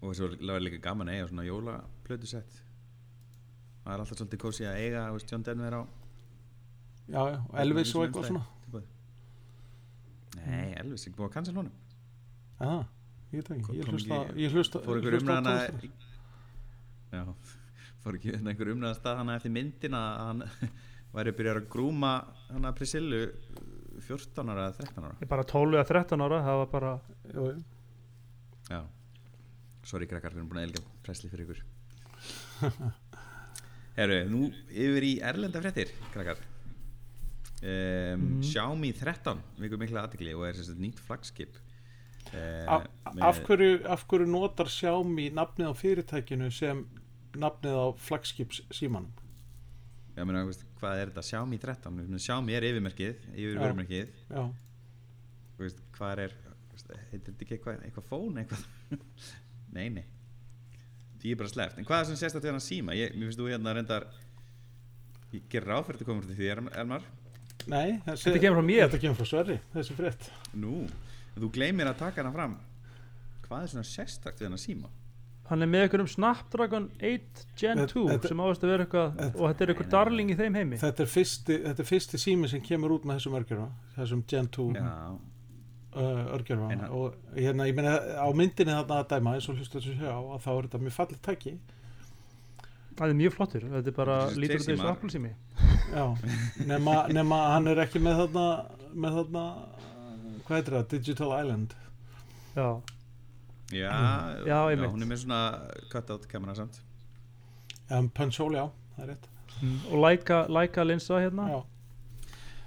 [0.04, 2.60] og svo var líka gaman að eiga svona jólaplötusett
[3.84, 5.82] það er alltaf svolítið kósi að eiga veist, John Denver á
[7.08, 8.44] já, já, og Elvis og eitthvað svona.
[8.64, 8.86] Tilboði.
[10.38, 11.74] Nei, Elvis er ekki búið að cancel honum.
[12.60, 12.72] Já,
[13.34, 15.54] ég veit ekki, ég hlusta ég hlusta, fór á umræðana
[17.14, 17.22] já,
[18.04, 20.72] fór ekki hérna einhver umræðan stað hana eftir myndina að hann
[21.14, 22.14] væri að byrja að grúma
[22.48, 23.22] hana Priscillu
[24.04, 25.14] 14 ára eða 13 ára.
[25.20, 26.94] Ég bara 12 eða 13 ára, það var bara
[27.30, 27.62] Jú, jú.
[28.70, 28.80] Já,
[29.84, 31.62] sorry krakkar við erum búin að elga presli fyrir ykkur.
[33.98, 36.40] Herru, nú yfir í erlenda fréttir krakkar.
[37.64, 38.40] Um, Mhm.
[38.44, 41.54] Xiaomi 13 vikur mikla aðtikli og er sérst nýtt flagskip
[42.34, 42.82] uh,
[43.24, 46.82] af, hverju, af hverju notar Xiaomi nafnið á fyrirtækinu sem
[47.40, 49.08] nafnið á flagskips símanum
[50.14, 51.24] Já, veist, hvað er þetta?
[51.30, 53.62] Xiaomi 13 Ég meina, Xiaomi er yfirmerkið, yfir Já.
[53.64, 54.12] vörumerkið.
[54.28, 54.44] Já,
[55.58, 56.36] veist, hvað er
[56.82, 58.64] heitir þetta ekki eitthvað, eitthvað fón eitthvað?
[59.76, 60.04] Nei, nei.
[61.22, 62.94] Því er bara sleppt, en hvað er sem sést að þetta síma?
[62.98, 64.04] Ég, mér finnst þú hérna reyndar
[65.34, 67.06] ég gerir ráð fyrir þetta komur til því Elmar-
[67.70, 68.82] nei þessi, Þetta kemur frá mér.
[68.84, 70.28] Þetta kemur frá Sverri, þessi frétt.
[70.60, 70.74] Nú,
[71.32, 72.58] en þú gleymir að taka hana fram.
[73.46, 74.90] Hvað er svona sérstakt við hana síma?
[75.48, 79.10] Hann er með einhverjum Snapdragon 8 Gen Þetta- 2 þetta- sem áðast að vera eitthvað
[79.18, 80.78] þetta- og þetta er eitthvað darling í þeim heimi.
[80.80, 84.48] Þetta er fyrsti, þetta er fyrsti sími sem kemur út með þessum örgjörna þessum Gen
[84.48, 84.84] 2 já,
[85.94, 89.96] örgjörfa En og hérna, ég meina á myndinni þarna að dæma eins og hlustu þessu
[89.98, 91.54] sjá að þá er þetta mjög fallið tæki
[92.94, 95.30] það er mjög flottur, þetta er bara lítur út tveir appelsími
[95.94, 96.04] já,
[96.68, 98.44] nema, nema hann er ekki með þarna
[98.94, 99.44] með þarna
[100.44, 101.74] hvað heitir það, Digital Island
[102.54, 102.68] já,
[103.74, 103.90] Já,
[104.44, 104.46] Mm.
[104.46, 104.90] Já, einmitt.
[104.92, 105.38] hún er með svona
[105.90, 106.80] cut-out kamera samt
[107.90, 109.28] um, Punchhole, já, það er rétt
[109.62, 109.78] mm.
[109.90, 111.60] og læka, læka linsa hérna já,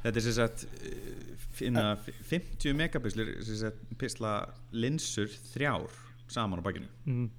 [0.03, 1.05] Þetta er sem sagt eh,
[1.57, 1.85] finna
[2.29, 4.33] 50 megapislur sem sagt pisla
[4.71, 5.87] linsur þrjár
[6.31, 7.29] saman á bakinu mm.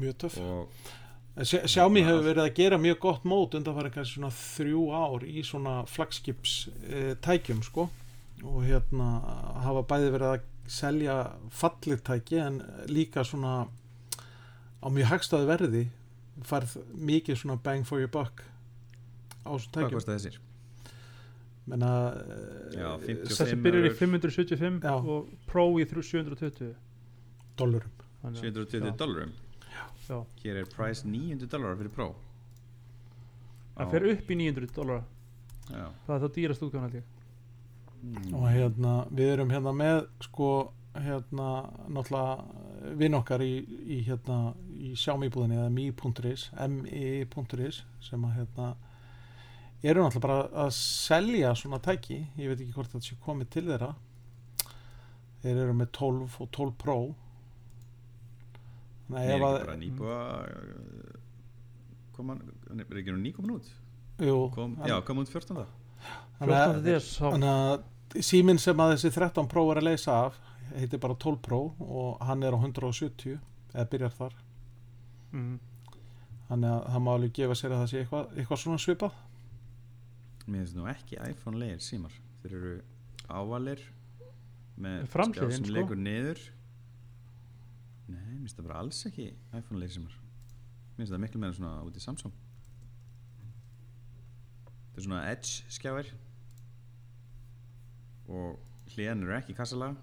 [0.00, 0.90] mjög töff og
[1.32, 5.44] Sj- Xiaomi hefur verið að gera mjög gott mót undanfæri kannski svona þrjú ár í
[5.48, 7.86] svona flagskips e, tækjum sko
[8.42, 9.06] og hérna
[9.64, 11.16] hafa bæði verið að selja
[11.56, 13.64] fallið tæki en líka svona
[14.82, 15.82] á mjög hagstaði verði
[16.48, 18.44] færð mikið svona bang for your buck
[19.48, 20.38] á hvað tækjum kostar þessir?
[21.66, 21.90] Menna
[23.06, 23.98] 50 þessi byrjar í eurur.
[24.00, 24.94] 575 Já.
[24.98, 26.74] og Pro í 720
[27.56, 29.32] dollurum Þannig að- 720 já, dollarum
[30.08, 30.18] já.
[30.42, 32.14] Hér er price 900 dollar fyrir Pro.
[33.76, 35.02] Það fer upp í 900 dólar
[35.72, 35.86] Já.
[36.06, 37.02] Það er þá dýrast útgáðan ég.
[38.02, 38.34] Mm.
[38.34, 41.50] og hérna við erum hérna með sko hérna
[41.86, 43.52] náttúrulega vinn okkar í,
[43.86, 48.72] í hérna í Xiaomi-búðinni eða mi.is mi.is sem að hérna
[49.90, 53.64] eru náttúrulega bara að selja svona tæki, ég veit ekki hvort þetta sé komið til
[53.66, 53.88] þeirra.
[55.42, 56.96] Þeir eru með 12 og 12 Pro.
[59.12, 60.18] Nei, er ekki bara að nýbúa
[62.16, 62.36] koma,
[62.70, 63.72] er ekki nú nýkomin út?
[64.22, 65.66] Jú, kom, já, kom út 14.
[66.38, 66.82] þannig að- 14.
[66.84, 70.38] des þá Þannig að síminn sem að þessi 13 Pro er að leysa af
[70.76, 73.38] heitir bara 12 Pro og hann er á 170
[73.74, 74.32] eða byrjar þar.
[75.32, 75.58] Mm.
[76.48, 79.12] þannig að það má alveg gefa sér að það sé eitthvað, eitthvað svona svipað
[80.46, 82.14] Mér finnst nú ekki iPhone leir símar.
[82.42, 82.72] Þeir eru
[83.30, 83.84] ávalir
[84.82, 85.76] með Framhliðin, skjá sem sko.
[85.76, 86.42] leikur niður.
[88.08, 90.16] Nei, mér finnst það bara alls ekki iPhone leir símar.
[90.96, 92.34] Mér finnst það miklu meira svona út í Samsung.
[94.66, 96.12] Þetta er svona Edge skjáir.
[98.32, 98.58] Og
[98.92, 99.96] hliðan eru ekki kassalega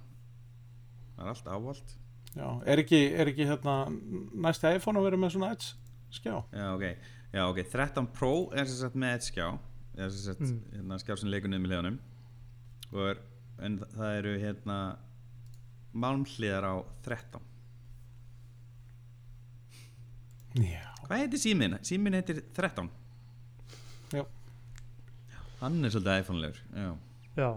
[1.15, 1.95] það er allt ávalt
[2.30, 5.73] Já, er ekki, er ekki hérna næsti iPhone að vera með svona edge
[6.13, 6.36] skjá?
[6.54, 6.86] Já, ok,
[7.34, 9.47] já, ok, 13 Pro er sem sagt með Edge skjá
[9.99, 10.59] eða sem sagt Mm.
[10.73, 10.97] hérna,
[11.51, 11.99] niður með hliðanum
[12.93, 13.19] og er,
[13.67, 14.77] en það eru hérna
[15.93, 17.41] málmhliðar á 13
[20.59, 21.75] Já, Hvað heitir síminn?
[21.85, 22.89] Síminn heitir 13
[24.13, 24.23] Já.
[25.62, 26.89] Hann er svolítið iPhone-legur Já,
[27.38, 27.49] já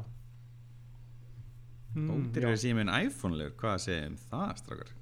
[1.95, 2.51] mm, ótir já.
[2.53, 4.93] er síminn iPhone-legur Hvað segjum það, strákar?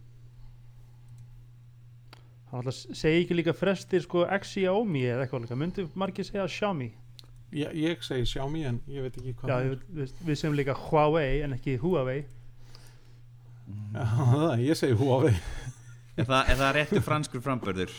[2.51, 6.89] hann alltaf segi ekki líka frestir sko Xiaomi eða eitthvað líka myndi margir segja Xiaomi
[7.53, 11.43] ég, ég segi Xiaomi en ég veit ekki hvað já, við, við, segjum líka Huawei
[11.47, 12.23] en ekki Huawei.
[13.95, 15.35] Já, það, ég segi Huawei.
[16.19, 17.95] Er það, er það réttu franskur frambörður?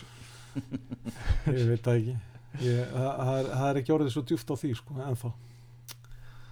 [1.56, 2.18] ég veit það ekki.
[2.62, 5.32] Ég, það, það, er, það er ekki orðið svo djúft á því sko, ennþá.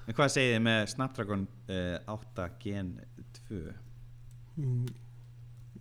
[0.09, 2.88] En hvað segið þið með Snapdragon uh, 8 Gen
[3.49, 3.59] 2?
[4.57, 4.88] mm,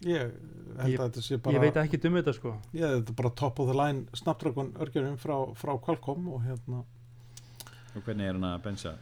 [0.05, 0.35] ég
[0.83, 2.53] held Ég- að þetta sé bara ég veit ekki um þetta sko.
[2.77, 6.83] Ég, þetta er bara top of the line Snapdragon örgjörðum frá, frá Qualcomm og hérna
[7.99, 8.97] Og hvernig er hann að bensa?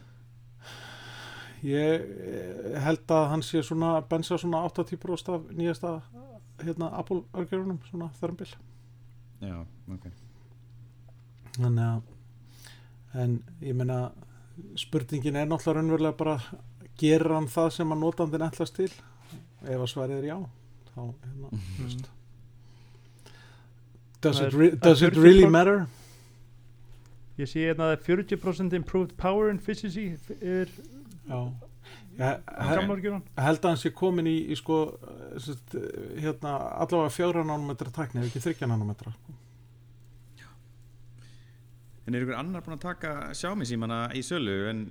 [1.65, 5.93] ég eh, held að hann sé svona bensa svona 80% af nýjasta
[6.61, 8.49] hérna Apple örgjörðunum svona þörmbil
[9.41, 10.07] Já, ok
[11.57, 13.99] þannig að en ég meina
[14.77, 16.37] spurningin er náttúrulega raunverulega bara
[16.97, 18.91] gerir hann það sem að notandinn ætlast til
[19.65, 20.37] ef að svarið er já
[20.93, 21.67] þá hérna mm.
[21.79, 22.09] veist.
[24.21, 25.87] does, it, re does it 40% really matter
[27.37, 30.09] ég sé hérna að 40% improved power efficiency
[30.41, 30.71] er
[31.27, 31.39] já.
[32.17, 32.39] Ég
[33.37, 35.75] held að hann sé komin í, í sko eh, sest,
[36.17, 39.13] hérna allavega fjóra nánumetra tækni ef ekki þryggja nánumetra
[42.07, 44.85] En er ykkur annar búin að taka Xiaomi símana í sölu en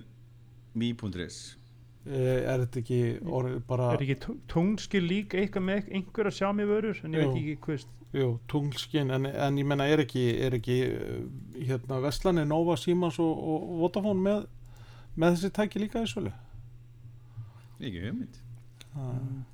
[0.77, 1.37] Mi.is?
[2.05, 7.01] Eh, er þetta ekki orðið bara er ekki tungskil lík eitthvað með einhverja Xiaomi vörur?
[7.03, 7.31] En ég Jú.
[7.31, 11.99] veit ekki hvist jú, tunglskinn en, en ég menna er ekki, er ekki eh, hérna
[12.03, 14.45] Vestlani, Nova, Simans og, og Vodafone með,
[15.15, 16.31] með þessi tæki líka í sölu?
[17.81, 18.39] Ekki hugmynd.
[18.93, 19.45] Það-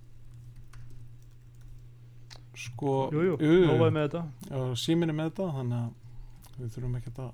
[2.63, 3.55] sko jú, jú.
[3.67, 4.21] Nova er með þetta.
[4.49, 7.31] Já, síminn er með þetta þannig að við þurfum ekki að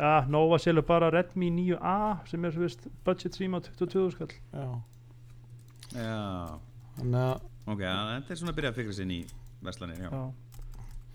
[0.00, 1.94] ja, Nova selur bara Redmi 9A
[2.30, 4.66] sem er svo veist budget síma 22 skall já,
[5.90, 6.58] Já,
[6.96, 7.34] þannig að
[7.74, 9.20] ok, þetta er svona að byrja að fikra sér í
[9.62, 10.10] Vestlanir, já.
[10.10, 10.32] Já.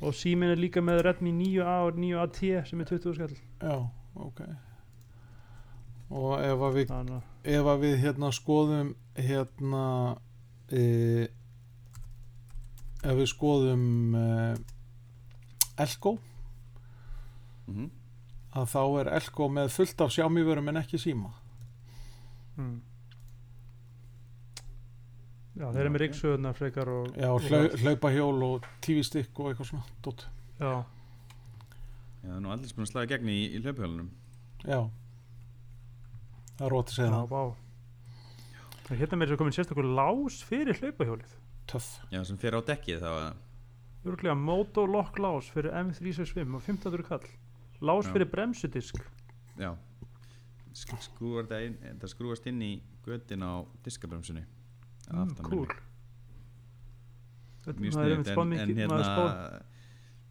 [0.01, 4.41] og símin er líka með Redmi 9A og 9AT sem er 20 skall já, ok
[6.15, 6.91] og ef að við,
[7.55, 9.85] ef að við hérna skoðum hérna
[10.69, 10.83] e,
[13.01, 14.25] ef við skoðum e,
[15.81, 16.17] Elko
[17.65, 17.93] mm
[18.55, 21.31] að þá er Elko með fullt af sjámífurum en ekki síma
[22.55, 22.75] mm.
[25.55, 27.75] Já, þeir eru með ríksöðunar frekar og já, og hlau, það.
[27.85, 30.25] hlaupahjól og TV-stikk og eitthvað svona dót.
[30.59, 30.71] Já,
[32.25, 34.09] Já, það er nú aldrei búin að slaga gegn í, í hlaupahjólunum.
[34.65, 34.79] Já.
[36.55, 37.43] Það er rót að segja já, það vá.
[38.85, 41.35] Það hérna með þess að komin sérstakur lás fyrir hlaupahjólið.
[41.71, 41.89] Töff.
[42.13, 43.41] Já, sem fer á dekkið þá að
[44.05, 47.23] Örglega Motolock lás fyrir M365 og 15 kall.
[47.81, 48.11] Lás Já.
[48.13, 48.99] fyrir bremsudisk.
[49.57, 49.71] Já.
[50.75, 52.73] Sk- skrúar það inn, skrúast inn í
[53.07, 54.43] götin á diskabremsunni
[55.45, 55.81] Cool minni.
[57.65, 59.63] Þetta- Mjög spáð en, en hérna er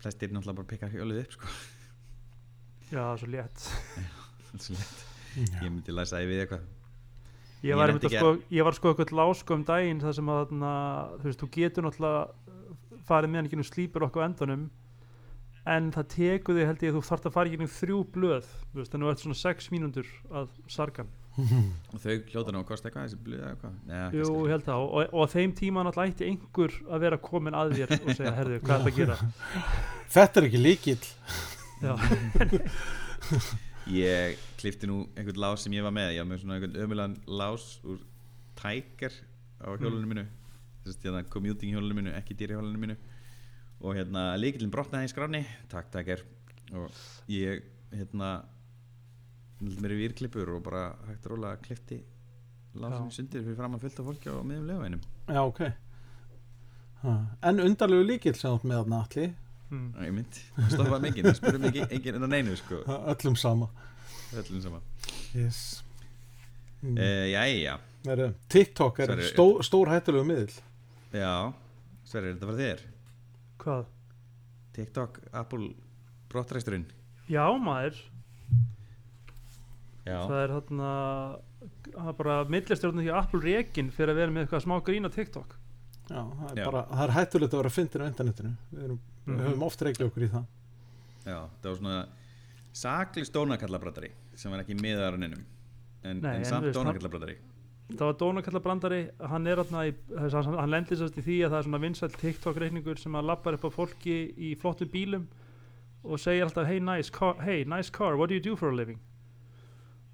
[0.05, 1.51] flestir náttúrulega bara pikka hjólið upp sko
[2.93, 5.05] Já, það er svo létt Það er svo létt.
[5.65, 6.65] Ég myndi læsa því við eitthvað
[7.65, 10.73] Ég Ég var, sko, ég var sko eitthvað lásko um daginn þar sem að þarna,
[11.23, 14.67] þú veist, þú getur náttúrulega uh, farið með hann ekki nú slípur okkur á endunum
[15.65, 18.83] en það tekur þig held ég að þú þarft að fara ekki þrjú blöð, þú
[18.83, 21.09] veist, þannig að þú ert svona sex mínútur að sargan.
[21.35, 23.75] Og þau hljóta nú að kosta eitthvað þessi blöð eða eitthvað?
[23.89, 24.85] Nei, Jú, ég held það.
[24.85, 28.35] Og, og á þeim tíma náttúrulega ætti einhver að vera komin að þér og segja,
[28.39, 29.17] herðu, hvað er það að gera?
[30.15, 31.01] þetta er ekki líkill
[31.85, 31.95] Já,
[33.95, 36.15] Ég klifti nú einhvern lás sem ég var með.
[36.15, 37.99] Ég var með svona einhvern ömulegan lás úr
[38.57, 39.13] Tiger
[39.61, 40.25] á hjólunum mínu.
[40.87, 42.97] Þess að hérna commuting hjólunum mínu ekki dýri hjólunum mínu.
[43.85, 46.25] Og hérna líkillin brotnaði í skráni takk Tiger.
[46.73, 46.97] Og
[47.29, 48.31] ég hérna
[49.83, 52.01] mér í výrklippur og bara hægt að róla klifti
[52.75, 53.15] lásinu Já.
[53.17, 55.61] sundir fyrir fram að fylta fólki á miðum lefaðinum já, ok
[57.05, 57.15] ha.
[57.51, 59.33] en undarlegu líkill sem ert með þarna allir
[59.71, 59.89] mm.
[60.07, 62.81] ég mynd, það stoppaði mikið það spurði mikið enginn en á neinu sko
[63.15, 63.71] öllum sama
[64.35, 64.83] öllum sama
[65.37, 65.61] yes.
[66.83, 66.97] mm.
[66.99, 67.77] uh, Jæja,
[68.09, 69.29] Heru, TikTok er Sorry.
[69.31, 70.59] stó, stór hættulegu miðl
[71.15, 71.35] já
[72.05, 72.85] Sverrir, er þetta var þér
[73.63, 73.89] hvað?
[74.75, 75.71] TikTok, Apple
[76.33, 76.89] brottræsturinn
[77.31, 77.97] Já, maður,
[80.05, 80.89] Já, það er þarna
[81.95, 85.09] það er bara millistjórnum því að Apple rekin fyrir að vera með eitthvað smá grín
[85.09, 85.55] á TikTok.
[86.11, 86.65] Já, það er Já.
[86.69, 88.53] bara, það er hættulegt að vera að fyndin á internetinu.
[88.75, 89.39] Við, erum, Mhm.
[89.39, 90.45] við höfum oft reikið okkur í það.
[91.25, 92.07] Já, það var svona
[92.75, 95.45] sakli stónakallabrættari sem var ekki miðar á neinum.
[96.05, 97.37] En, Nei, en en samt dónakallabrættari
[97.95, 101.67] það var Dónakalla brandari hann er hann, hann lendir sérst í því að það er
[101.69, 105.27] svona vinsæll TikTok reikningur sem að lappar upp á fólki í flottum bílum
[106.05, 108.75] og segir alltaf hey nice car, hey, nice car what do you do for a
[108.75, 108.99] living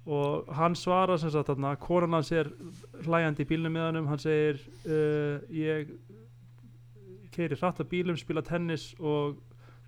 [0.05, 2.49] og hann svarar sem sagt þarna konan hans er
[3.05, 4.57] hlæjandi í bílnum með hannum hann segir
[4.89, 5.91] uh, ég
[7.31, 9.37] keiri hratt á bílum, spila tennis og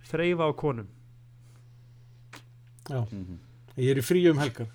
[0.10, 0.88] þreyfa á konum.
[2.89, 3.02] Já.
[3.10, 3.41] mm
[3.73, 4.67] ég er í frí um helgar.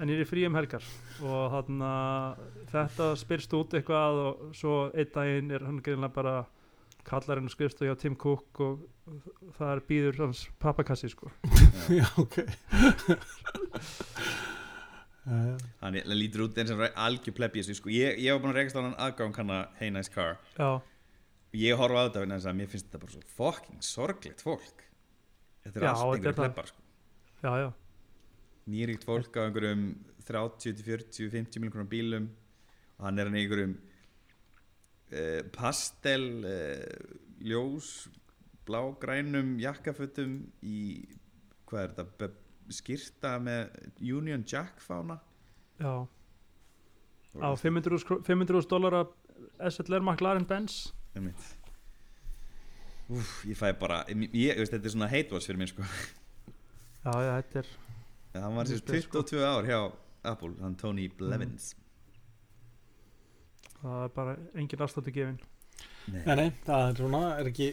[0.00, 0.84] En ég er í frí um helgar.
[1.20, 1.90] Og þarna
[2.70, 6.34] þetta spyrst út eitthvað og svo einn daginn er hann greinlega bara
[7.04, 8.86] kallar henn og skrifst hjá Tim Cook og
[9.58, 11.28] það er býður hans pappakassi sko.
[11.98, 12.40] Já, ok
[15.24, 17.90] Hann lítur út eins og algjör plebbi sko.
[17.92, 20.38] ég, ég var búin að rekast á hann aðgang hann að Hey Nice Car.
[20.56, 20.80] Já,
[21.52, 24.84] ég horfa á þetta að mér finnst þetta bara svo fucking sorglegt fólk.
[25.64, 26.44] Þetta er Já, allt þetta einhverjum það.
[26.44, 26.82] plebbar sko.
[27.42, 27.68] já, já,
[28.70, 29.84] nýríkt fólk á einhverjum
[30.24, 32.30] 30, til 40, 50 miljonar bílum.
[32.98, 33.76] Og hann er hann einhverjum
[35.12, 38.08] uh, pastel uh, ljós
[38.68, 40.80] blágrænum jakkafötum í
[41.68, 42.28] hvað er þetta
[42.70, 45.18] Skyrta með Union Jack fána.
[45.80, 46.06] Já.
[47.40, 49.04] Á 500.000 500 dollara
[49.70, 50.90] SLR McLaren Benz.
[53.10, 55.82] Úf, ég fæ bara ég, ég, veist, þetta er svona hate watch fyrir mér sko.
[57.06, 57.70] já, já, þetta er
[58.34, 59.78] En hann var sér Þetta er sko- 22 ár hjá
[60.30, 61.72] Apple, hann Tony Blevins.
[63.80, 65.40] Það er bara engin afstáttu gefin.
[66.10, 67.68] Nei, nei, það er svona er ekki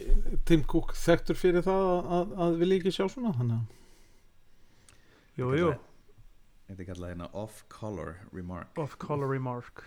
[0.48, 3.32] Tim Cook þekktur fyrir það að, að, að vilja ekki sjá svona?
[3.36, 3.76] Þannig að
[5.38, 5.70] jú, jú,
[6.68, 8.74] Þetta er kallað hérna off-color remark.
[8.76, 9.86] Off-color remark.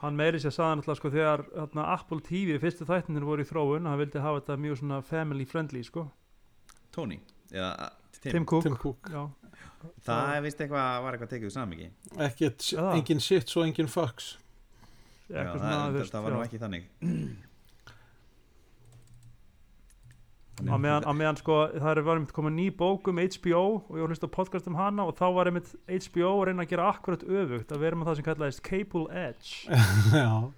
[0.00, 3.84] Hann meiri sér saðan alltaf sko þegar þarna, Apple TV fyrstu þættinir voru í þróun
[3.90, 6.06] hann vildi hafa þetta mjög svona family friendly sko.
[6.92, 7.20] Tony,
[7.52, 7.90] eða
[8.22, 9.12] Tim, Tim Cook, Tim Cook.
[9.12, 9.26] Já,
[10.06, 11.86] Það er vist eitthvað, var eitthvað tekið úr samiki
[12.22, 12.82] ekki, Já.
[12.94, 14.36] engin shit svo engin fucks.
[15.28, 16.90] Já, það, það, það var nú ekki þannig
[20.60, 23.96] á meðan, á meðan sko það er var einmitt komið ný bók um HBO og
[23.96, 26.72] ég var hlust á podcast um hana og þá var einmitt HBO að reyna að
[26.74, 29.52] gera akkurat öfugt að vera með það sem kallaðist Cable Edge.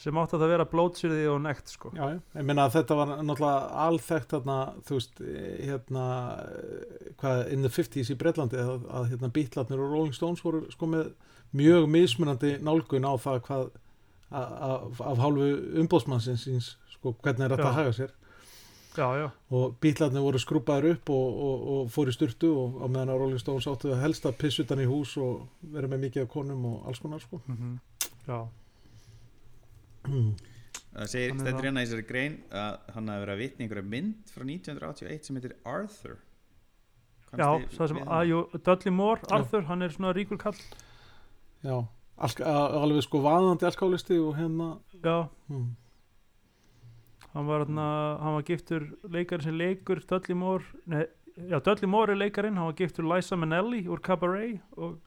[0.00, 1.90] Sem átti að það vera blótsýrði og nekt sko.
[1.92, 4.54] Já, ég meina að þetta var náttúrulega alþekkt þarna,
[4.88, 5.20] þú veist,
[5.60, 6.04] hérna,
[7.20, 10.88] hvað, in the 50s í Breitlandi að, að hérna Beatlarnir og Rolling Stones voru sko
[10.88, 11.10] með
[11.60, 13.68] mjög mismunandi nálgun á það hvað
[14.30, 15.50] af, hálfu
[15.82, 18.16] umbóðsmannsins síns, sko, hvernig er þetta að haga sér
[18.96, 22.86] já, já, og Beatlarnir voru skrúpaður upp og, og, og fór í styrtu og á
[22.90, 26.06] meðan að Rolling Stones áttu að helst að pissa utan í hús og vera með
[26.08, 27.76] mikið af konum og alls konar, sko mm
[28.28, 28.40] já.
[30.90, 31.62] Það segir, Hann er það.
[31.64, 35.26] hérna í þessari grein að hann hafi verið að vitna í einhverja mynd frá 1981
[35.28, 36.16] sem heitir Arthur
[37.30, 38.28] Kannski já það sem við að, hana?
[38.30, 40.56] jú, Dudley Moore, Arthur, hann er svona ríkur kall
[41.60, 41.76] Já,
[42.18, 44.70] alveg sko vaðandi alkálisti og hérna
[45.04, 45.68] já, hmm.
[47.34, 47.78] Hann var, hann,
[48.24, 51.04] hann var giftur leikari sem leikur Dudley Moore nei,
[51.48, 54.98] já, Dudley Moore er leikarinn, hann var giftur Liza Minnelli úr Cabaret og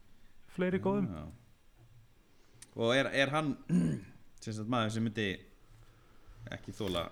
[0.54, 1.10] fleiri góðum.
[1.10, 1.24] Já.
[2.76, 3.54] Og er, er hann
[4.44, 5.30] sem sagt maður sem myndi
[6.54, 7.08] ekki þóla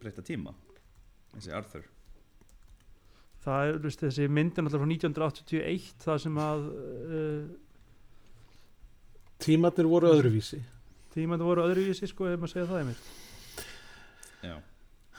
[0.00, 0.54] breyta tíma
[1.34, 1.88] þessi Arthur?
[3.44, 7.42] Það er, veist, þessi myndin alltaf frá 1981 það sem að uh,
[9.44, 10.62] tímatnir voru öðruvísi.
[11.12, 13.12] tímandi voru öðruvísi sko, ef maður segja það einmitt
[14.44, 14.54] Já,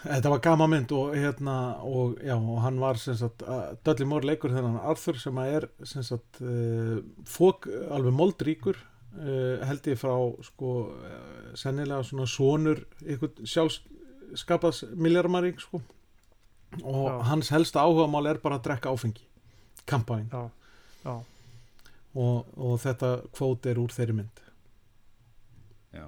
[0.05, 4.05] Þetta var gama mynd og hérna og já og hann var sem sagt að- Dudley
[4.05, 9.87] Moore leikur þennan Arthur sem að er sem sagt uh, fók alveg moldríkur uh, held
[9.89, 10.13] ég frá
[10.45, 15.81] sko uh, sennilega svona sonur ykkur sjálfskapas miljarmaring sko.
[16.83, 17.21] Og Já.
[17.31, 19.23] hans helsta áhugamál er bara að drekka áfengi
[21.05, 21.13] já,
[22.15, 24.41] og, og þetta kvót er úr þeirri mynd.
[25.95, 26.05] Já.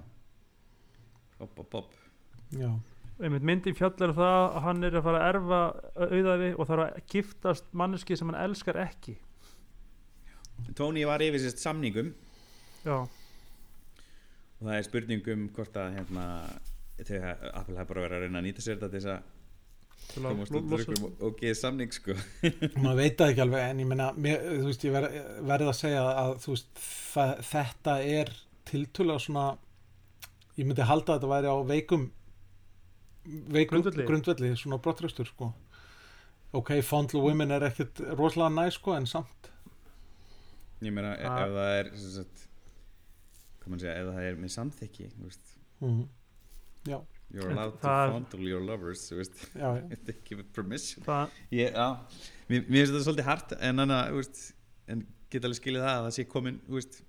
[1.39, 1.85] Bob, bob, bob
[2.51, 2.71] já,
[3.17, 5.61] einmitt myndin fjallar um það að hann er að fara að erfa
[6.07, 9.17] auðafi og þarf að giftast manneski sem hann elskar ekki.
[10.77, 12.13] Tony var yfir sérst samningum.
[12.85, 13.07] Já,
[14.57, 16.27] og það er spurning um hvort að hérna
[16.97, 19.33] þau Apple hafa bara verið að reyna að nýta sér þetta til þess að
[20.17, 22.15] og geða samning sko.
[22.83, 25.07] Maður veit það ekki alveg en ég meina, mér, þú veist, ég ver,
[25.49, 26.69] verð að segja að þú veist,
[27.11, 28.31] það, þetta er
[28.69, 29.45] tiltölulega svona
[30.57, 32.07] ég myndi halda að þetta væri á veikum
[33.67, 34.05] Grundvelli.
[34.07, 35.51] grundvelli, svona brottrækstur sko.
[36.53, 39.49] Ok, Fondle Women er ekkit rosalega næ sko, en samt.
[40.81, 41.41] Ég meina ef, Ah.
[41.43, 41.89] ef það er
[43.59, 45.07] hvað maður segja, ef það er með samþykki
[45.81, 46.07] mm.
[46.87, 46.99] já,
[47.33, 50.39] you're En allowed to það- fondle your lovers þú veist, já, já, if they give
[50.39, 51.03] it permission.
[51.03, 51.87] Það, ég, já,
[52.49, 54.53] mér, finnst þetta svolítið hart en þannig að, þú veist,
[54.87, 57.01] en get alveg skilið það að það sé komin, þú veist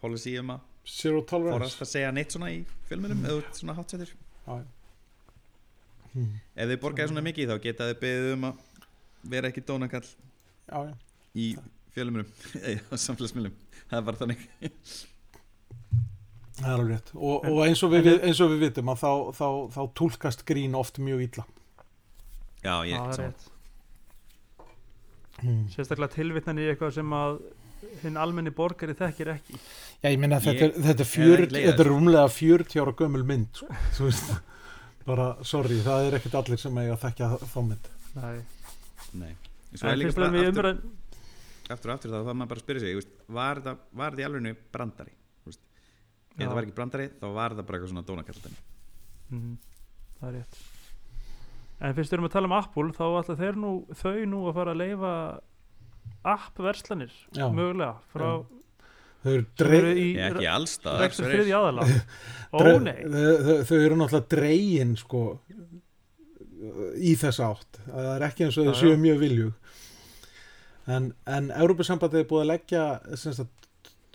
[0.00, 1.58] policy um að zero tolerance.
[1.76, 4.64] forast að segja neitt svona í fjölmennum eða þú ert svona hátsettur já, já.
[6.16, 6.36] Mm.
[6.56, 8.60] ef þið borgaði svona mikið þá geta þið beðið um að
[9.32, 10.94] vera ekki dónakall já, já
[11.36, 11.50] í
[11.92, 12.30] fjölmennum
[12.72, 13.58] eða samfélagsmiðlum
[13.90, 14.46] það er bara þannig
[16.56, 19.10] Það er alveg rétt og, og eins, og við, eins og við vitum að þá,
[19.36, 21.44] þá, þá túlkast grín oft mjög illa
[22.64, 23.36] já, það ég, er saman.
[23.36, 23.52] rétt
[25.42, 25.62] mm.
[25.74, 27.38] sérstaklega tilvitnan í eitthvað sem að
[28.00, 32.28] hinn almenni borgari þekkir ekki Já, ég meina þetta, er- þetta, er þetta er rúmlega
[32.32, 34.40] 40 ára gömul mynd sko.
[35.06, 38.38] Bara, sorry, það er ekkert allir sem eiga að þekkja þá mynd Nei.
[39.20, 39.34] nei
[39.76, 40.68] Svo er líka bara aftur,
[41.74, 42.94] aftur og aftur þá þarf maður bara að spyrja sig
[43.36, 43.74] var þetta,
[44.22, 44.42] í alveg
[44.72, 45.14] brandari?
[45.46, 45.56] Ef
[46.42, 46.46] Já.
[46.50, 48.40] það var ekki brandari þá var þetta bara eitthvað svona dónakall
[49.26, 49.54] Mhm,
[50.20, 50.58] það er rétt.
[51.80, 54.54] En fyrst við erum að tala um Apple þá ætla þeir nú, þau nú að
[54.54, 55.12] fara að leifa
[56.26, 57.48] app-verslanir Já.
[57.52, 58.28] mögulega frá
[59.26, 61.86] þau eru, eru í ég ekki allstað rekstur þriði aðala
[62.54, 65.26] ó nei, þau, þau, þau eru náttúrulega dregin sko
[66.96, 67.80] í þess átt.
[67.84, 69.00] Það er ekki eins og þau séu já.
[69.00, 69.72] mjög viljug.
[70.86, 72.84] En, en Európa-sambandið er búið að leggja
[73.18, 73.70] sagt,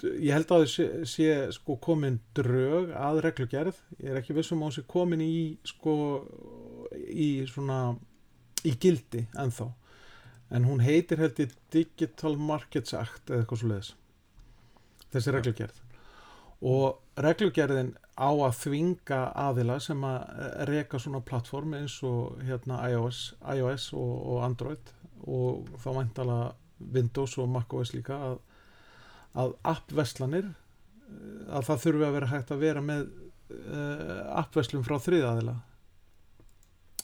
[0.08, 3.82] ég held að þau sé, sé sko komin drög að reglugerð.
[4.00, 5.36] Ég er ekki vissum að hún sé komin í
[5.68, 5.96] sko
[7.12, 7.84] í svona
[8.68, 9.72] í gildi ennþá.
[10.52, 13.94] En hún heitir held í Digital Markets Act eða eitthvað svo leiðis
[15.14, 15.82] þessi reglugerð.
[16.62, 22.84] Og reglugerðin á að þvinga aðila sem að eh, reka svona plattform eins og hérna
[22.92, 23.22] iOS,
[23.56, 24.94] iOS og, og Android
[25.26, 26.38] og þá vantala
[26.82, 28.38] Windows og macOS líka að,
[29.38, 33.10] að appveslanir eh, að það þurfi að vera hægt að vera með
[33.52, 35.58] uh, appveslum frá þriðaðila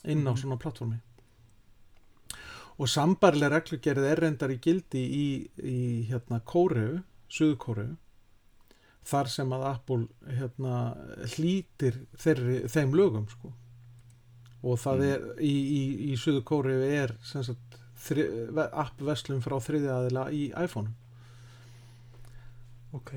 [0.08, 0.38] inn á Mhm.
[0.40, 0.96] svona plattformi
[2.78, 5.26] og sambarlega reglugerð er reyndar í gildi í,
[5.58, 5.78] í
[6.08, 7.96] hérna Kóreu, Suðu Kóreu
[9.08, 10.06] þar sem að Apple
[10.36, 10.72] hérna,
[11.36, 13.52] hlýtir þeirri, þeim lögum sko.
[14.62, 15.04] og það Mm.
[15.12, 18.24] er í, í, í Suðu Kóreu er sagt, þri,
[18.72, 20.90] appveslum frá þriði aðila í iPhone
[22.92, 23.12] ok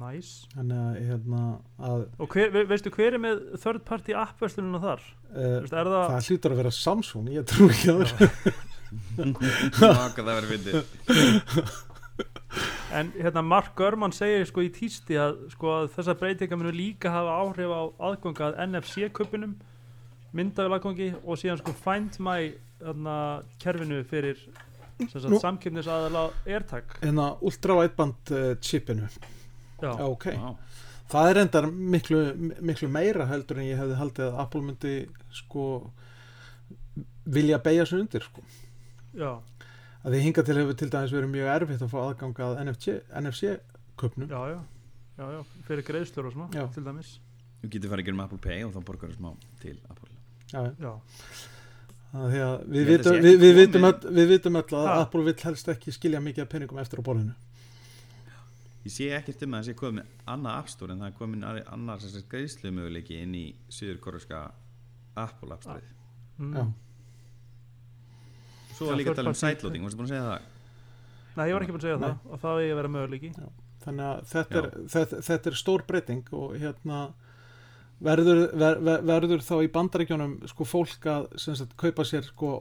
[0.00, 1.40] Næs þannig að, hérna,
[1.82, 5.00] að Og hver, ve- veistu hver er með third party appverslununa þar?
[5.34, 8.14] uh, Veistu, er það, það hlýtur að vera Samsung ég trú ekki að vera
[10.14, 10.76] það verið fyndið
[12.92, 17.12] en hérna Mark Gurman segir sko í tísti að, sko, að þessar breytingar munu líka
[17.14, 19.54] hafa áhrif á aðganga að NFC-köpunum
[20.36, 23.16] myndavilaggangi og síðan sko Find My þarna,
[23.62, 24.40] kerfinu fyrir
[25.40, 26.98] samkipnis aðala AirTag.
[27.00, 29.08] Hérna ultrawideband uh, chipinu.
[29.80, 30.50] Já, Já, ok, Vá.
[31.08, 32.18] það er endar miklu,
[32.60, 34.96] miklu meira heldur en ég hefði haldið að Apple myndi
[35.32, 35.68] sko
[37.30, 38.44] vilja beigja sig undir sko.
[39.16, 39.38] Já,
[40.00, 42.94] að því hinga til hefur til dæmis verið mjög erfitt að fá aðganga að NFC,
[43.20, 43.42] NFC
[44.00, 44.60] köpnum já, já,
[45.18, 46.64] já, já fyrir greiðslur og svona, Já.
[46.74, 47.18] til dæmis
[47.60, 49.30] Þú getur farið að gera um Apple Pay og þá borgar þú smá
[49.60, 50.08] til Apple
[50.50, 50.94] Já, Já,
[52.10, 53.92] því að við sé við, við, vitum komið.
[54.08, 54.96] öll, við vitum öll að Ha?
[55.04, 57.36] Apple vill helst ekki skilja mikið af peningum eftir á borðinu
[58.80, 61.44] Ég sé ekkert um að það sé komið annað App Store en það er komin
[61.44, 64.40] annar greiðslu möguleiki inn í söður korruska
[65.20, 65.84] Apple App Store
[66.40, 66.54] mm.
[66.56, 66.64] Já.
[68.80, 70.44] Svo Já, var líka að tala um sideloading, varstu búin að segja það?
[71.36, 72.04] Nei, ég var ekki búin að segja Nei.
[72.06, 73.30] það og það er að vera möguleiki.
[73.84, 77.00] Þannig að þetta er, þetta, þetta er stór breyting og hérna
[78.08, 82.54] verður, ver, ver, verður þá í bandaríkjónum sko fólk að sagt, kaupa sér sko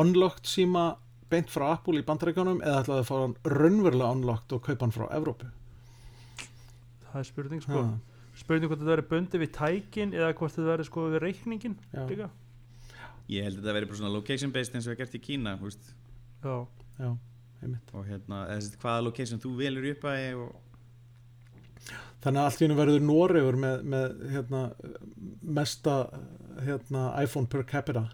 [0.00, 0.86] unlocked síma
[1.32, 4.96] beint frá Apple í bandaríkjónum eða ætlaði að fá hann raunverulega unlocked og kaupa hann
[4.96, 5.50] frá Evrópu?
[7.10, 7.84] Það er spurning sko.
[7.84, 7.94] Ha,
[8.34, 12.00] Spurning hvort þetta verður bundið við tækin eða hvort þetta verður sko við reikningin já,
[12.08, 12.32] líka
[13.32, 15.54] Ég held að þetta verið bara svona location based eins og er gert í Kína
[16.44, 16.56] Já,
[17.00, 17.10] já,
[17.62, 17.94] einmitt.
[17.96, 20.60] Og hérna, þessi, hvaða location þú velur upp að og
[22.24, 24.60] þannig að allt í hennu verður Noregur með, með hérna,
[25.56, 25.96] mesta
[26.64, 28.04] hérna, iPhone per capita.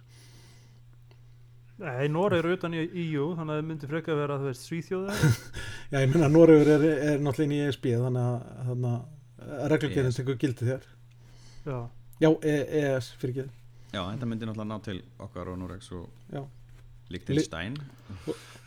[1.80, 5.14] Nei, Nóra eru utan í EU þannig að það myndi frekar vera þú veist svíþjóða
[5.92, 6.82] já, ég meina Noregur er,
[7.14, 8.98] er náttúrulega inn í ESB þannig að,
[9.56, 10.18] að reglugerðin ES.
[10.20, 10.84] tekur gildi þér.
[11.64, 11.78] Já,
[12.20, 13.59] já, E- ES fyrir ekki
[13.90, 16.44] Já, þetta myndi náttúrulega ná til okkar og Norex og Já.
[17.10, 17.74] Liechtenstein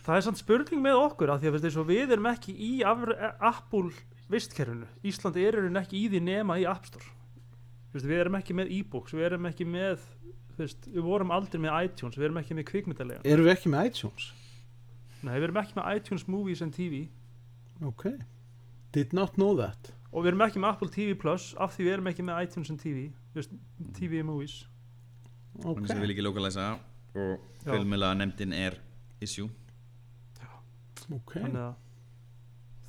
[0.03, 2.55] það er samt spurning með okkur af því að veist, eins og við erum ekki
[2.59, 3.93] í afr- Apple
[4.33, 4.87] vistkerfinu.
[5.07, 7.07] Íslandi er erum ekki í því nema í App Store.
[7.93, 10.03] Veist, við erum ekki með e-books við erum ekki með
[10.57, 13.89] veist, við vorum aldrei með iTunes, við erum ekki með kvikmyndalega erum við ekki með
[13.91, 14.27] iTunes?
[15.23, 17.05] Nei, við erum ekki með iTunes Movies and TV
[17.83, 18.09] ok,
[18.91, 19.93] did not know that.
[20.11, 22.69] Og við erum ekki með Apple TV Plus af því við erum ekki með iTunes
[22.73, 23.07] and TV
[23.97, 24.59] TV Movies
[25.59, 26.67] ok, þannig sem við ekki lokalæsa
[27.15, 28.79] og fjölmjöla nefndin er
[29.21, 29.49] issue.
[31.13, 31.33] Ok.
[31.35, 31.73] Þannig að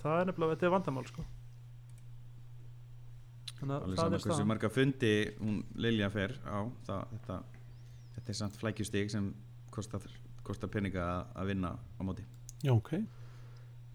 [0.02, 1.24] það er nefnilega, þetta er vandamál sko.
[3.58, 4.48] Þannig að það er hversu staðan.
[4.50, 5.10] marga fundi
[5.40, 7.36] hún Lilja fer á það, þetta,
[8.16, 9.28] þetta er samt flækjustig sem
[9.74, 10.00] kostar,
[10.46, 11.04] kostar peninga
[11.34, 12.24] að- vinna á móti.
[12.64, 12.92] Já, ok,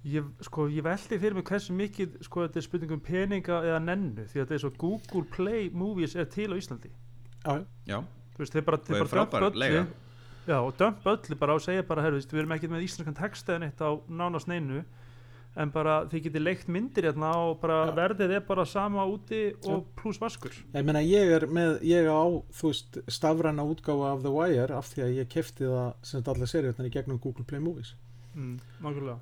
[0.06, 3.80] ég, sko, ég veldi fyrir mig hversu mikið sko, þetta er spurning um peninga eða
[3.84, 6.92] nennu því að þetta er svo Google Play Movies er til á Íslandi.
[7.46, 8.04] Já, Já,
[8.44, 9.84] veist, þeir bara, þeir bara frábær dömp lega.
[9.84, 13.18] öllu já, og dömp öllu bara og segja bara, herru, við erum ekki með íslenskan
[13.20, 14.84] texta en eitt á nánast neinu
[15.60, 17.94] en bara þið getið leikt myndir hérna og bara Já.
[17.98, 22.24] verðið er bara sama úti og pluss vaskur ég meina ég er með ég á,
[22.54, 26.36] þú veist, stafræna útgáfa af The Wire af því að ég kefti það sem þetta
[26.36, 27.96] allir seriðarnar í gegnum Google Play Movies
[28.36, 28.56] mm,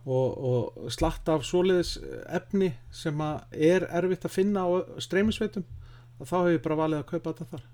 [0.05, 1.95] og, og slatt af svoleiðis
[2.27, 4.69] efni sem að er erfitt að finna á
[5.01, 5.65] streymisveitum
[6.25, 7.65] þá hef ég bara valið að kaupa þetta þar.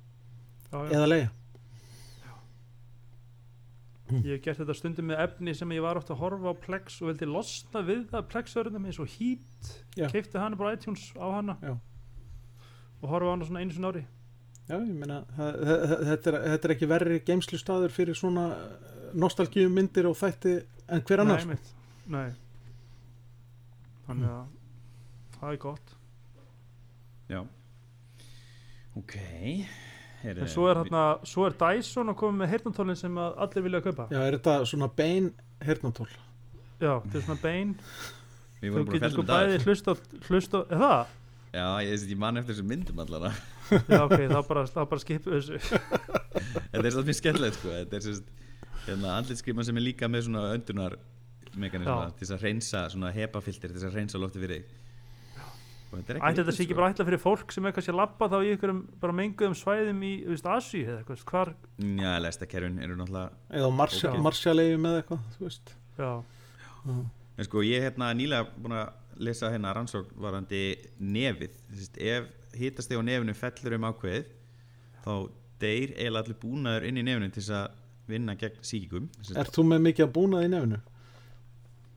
[0.73, 1.31] Eða leiða
[4.13, 6.99] Ég hef gert þetta stundum með efni sem ég var oft að horfa á Plex
[7.01, 8.25] og vildi losna við það.
[8.29, 9.69] Plex-örðum eins og Heat.
[9.97, 10.05] Já.
[10.11, 11.55] keipti hana bara iTunes á hana.
[11.63, 11.73] Já.
[13.01, 14.03] og horfa á hana svona einu sinni ári.
[14.67, 18.45] Já, ég meina, þetta er, þetta er ekki verri geimslu staður fyrir svona
[19.17, 20.53] nostalgíu myndir og þætti
[20.93, 21.47] en hver Nei, annars.
[21.47, 21.73] einmitt.
[22.13, 22.29] Nei.
[24.05, 24.45] Þannig að
[25.39, 25.95] það er gott.
[27.33, 27.41] Já.
[28.99, 29.17] Ok
[30.23, 33.65] Heru, En svo er, hérna, svo er Dyson að koma með heyrnantólinn sem að allir
[33.65, 34.05] vilja kaupa.
[34.13, 35.31] Já, er þetta svona bein
[35.63, 36.07] hernatól?
[36.79, 37.73] Já, þetta er svona bein.
[38.61, 39.43] Við Þú vorum bara að getur fellum sko dag.
[39.43, 39.93] bæði hlust á,
[40.29, 41.11] hlust á er það?
[41.53, 43.33] Já, ég, ég, man eftir þessu myndum allara.
[43.69, 45.59] Já, ok, þá bara, þá bara skipu þessu.
[46.71, 47.73] Þetta er svolítið mjög skemmtilegt sko.
[47.75, 48.31] Þetta er sérst
[48.87, 50.95] hérna, andlitskriman sem er líka með svona öndunar
[51.53, 52.15] mekanisma Já.
[52.17, 54.79] til þess að reynsa svona hepafilter til þess að reynsa lofti fyrir þig
[55.93, 58.35] og þetta er sé ekki bara ætla fyrir fólk sem er kannski að labba þá
[58.41, 61.51] í einhverjum bara menguðum svæðum í, þú veist, Asi eða eitthvað, hvar,
[62.01, 64.23] Já, lestakerfin eru náttúrulega Eða Marsha, Ok.
[64.25, 65.73] Marshalleiðu með eitthvað, þú veist.
[65.99, 66.11] já,
[67.33, 68.89] En sko, ég er hérna nýlega búin að
[69.23, 70.63] lesa hérna rannsókn varandi
[70.99, 74.31] nefið Þess, ef hitast þig á nefinu fellur um ákveðið
[75.03, 75.13] þá
[75.63, 77.79] deyr eiginlega allir búnaður inn í nefinu til þess að
[78.09, 80.81] vinna gegn síkingum Þess, Ert þú með mikið að búnað í nefnu?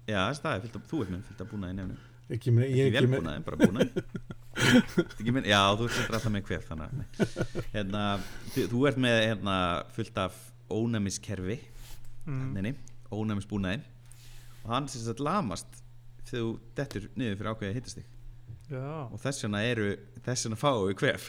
[0.07, 1.99] Já, það er fyllt af, þú ert með fyllt að búnaði í nefinu
[2.35, 4.05] ekki með, ég ekki ekki með velbúnaði, bara búnaði
[5.20, 8.05] ekki með, já, þú ert alltaf með hver þannig að, hérna,
[8.57, 9.57] þú, ert með hérna,
[9.97, 10.39] fullt af
[10.72, 11.59] ónæmiskerfi
[12.27, 12.70] mm.
[13.14, 13.85] ónæmisbúnaði.
[14.64, 15.83] Og hann sem sagt lamast
[16.27, 18.07] þegar þú dettur niður fyrir ákveðið hittastig
[18.70, 19.91] já, og þess vegna eru
[20.24, 21.29] þess vegna fáum við hvef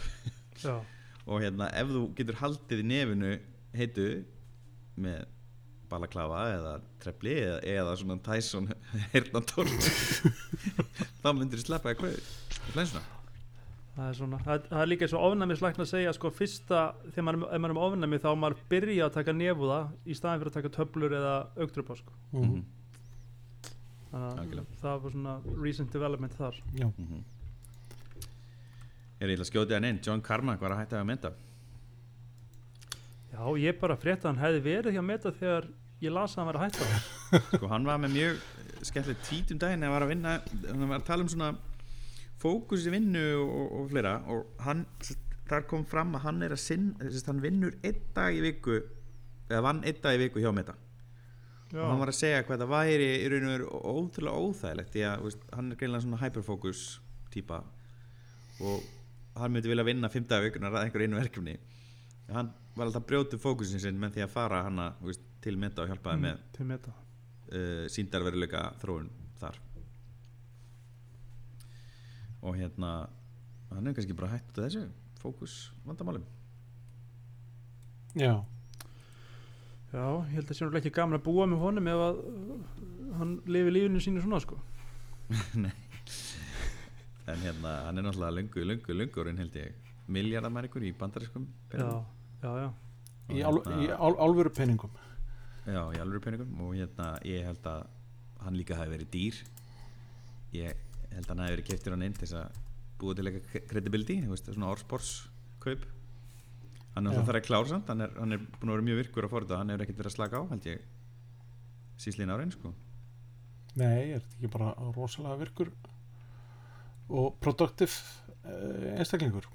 [0.64, 0.76] já,
[1.28, 3.34] og hérna ef þú getur haldið í nefinu
[3.78, 4.08] heitu
[4.98, 5.26] með
[5.92, 6.74] balaklafa eða
[7.04, 8.72] trefli eða, eða svona Tyson
[9.14, 9.68] hernatól
[11.22, 12.18] þá myndir þú sleppa að hvað
[12.74, 13.06] flensuna
[13.98, 17.40] það er svona það, það er líka svo ofnæmislækna að segja sko fyrsta, þegar maður,
[17.48, 20.74] maður er með ofnæmi þá maður byrja að taka nefúða í staðin fyrir að taka
[20.76, 22.14] töflur eða augdrupa sko.
[22.36, 22.60] Mhm,
[24.12, 25.34] þannig að það var svona
[25.64, 26.62] recent development þar.
[26.78, 26.88] Já.
[29.18, 30.00] er ég ætla að skjóta hann inn.
[30.06, 31.34] John Carmack var að hætta að mynda
[33.34, 35.70] já, ég bara frétta að hann hefði verið hjá meta þegar
[36.04, 38.44] ég las að hann var að hætta sko hann var með mjög
[38.86, 40.36] skemmtilegt tvít um daginn að var að vinna
[40.68, 41.52] hann var að tala um svona
[42.42, 44.84] fókus í vinnu og, og fleira og hann,
[45.50, 48.82] þar kom fram að hann er að sinn, þess, hann vinnur einn dag í viku
[49.48, 50.76] eða vann einn dag í viku hjá Meta.
[51.68, 54.94] Já, og hann var að segja hvað það væri í raun og veru ótrúlega óþægilegt
[54.94, 56.84] því að veist, hann er greinlega svona hyperfocus
[57.34, 57.58] típa
[58.64, 58.86] og
[59.38, 61.58] hann myndi vilja vinna fimm dag vikunar að einhver einu verkefni.
[62.32, 65.56] Hann var alltaf að brjóta fókusin sinn með því að fara hana þú veist, til
[65.60, 66.92] Meta og hjálpaði með til meta.
[67.54, 69.10] uh, síndarveruleika þróun
[69.42, 69.58] þar.
[72.48, 72.92] Og hérna
[73.72, 74.84] hann er kannski bara hætt út af þessu
[75.22, 75.56] fókus
[75.86, 76.26] vandamálum.
[78.18, 78.34] Já,
[79.92, 82.62] já, ég held að sé náttúrulega ekki gaman að búa með honum ef að uh,
[83.20, 84.60] hann lifi lífinu sínu svona sko.
[87.28, 89.74] En hérna hann er náttúrulega löngu, löngu, löngurinn held ég
[90.08, 91.90] miljardamærikur í bandariskum já,
[92.44, 92.70] já, já,
[93.34, 94.94] í, ál, í ál, álfuru penningum
[95.68, 96.56] já, í alvöru peningum.
[96.64, 97.86] Og hérna ég held að
[98.44, 99.42] hann líka hafi verið dýr.
[100.56, 102.62] Ég held að hann hafi verið keiftur hann inn til þess að
[102.98, 105.12] búa til eitthvað credibility, þú veist, svona orspors
[105.62, 105.84] kaup
[106.96, 107.18] hann er Já.
[107.20, 107.90] alltaf þar að klára samt.
[107.92, 110.12] Hann er, hann er búin að vera mjög virkur að fóra hann hefur ekkert verið
[110.12, 110.88] að slaka á, held ég
[112.02, 112.72] síslín árein, sko.
[113.78, 115.70] Nei, er þetta ekki bara rosalega virkur
[117.08, 117.94] og produktiv
[118.48, 119.46] uh, einstaklingur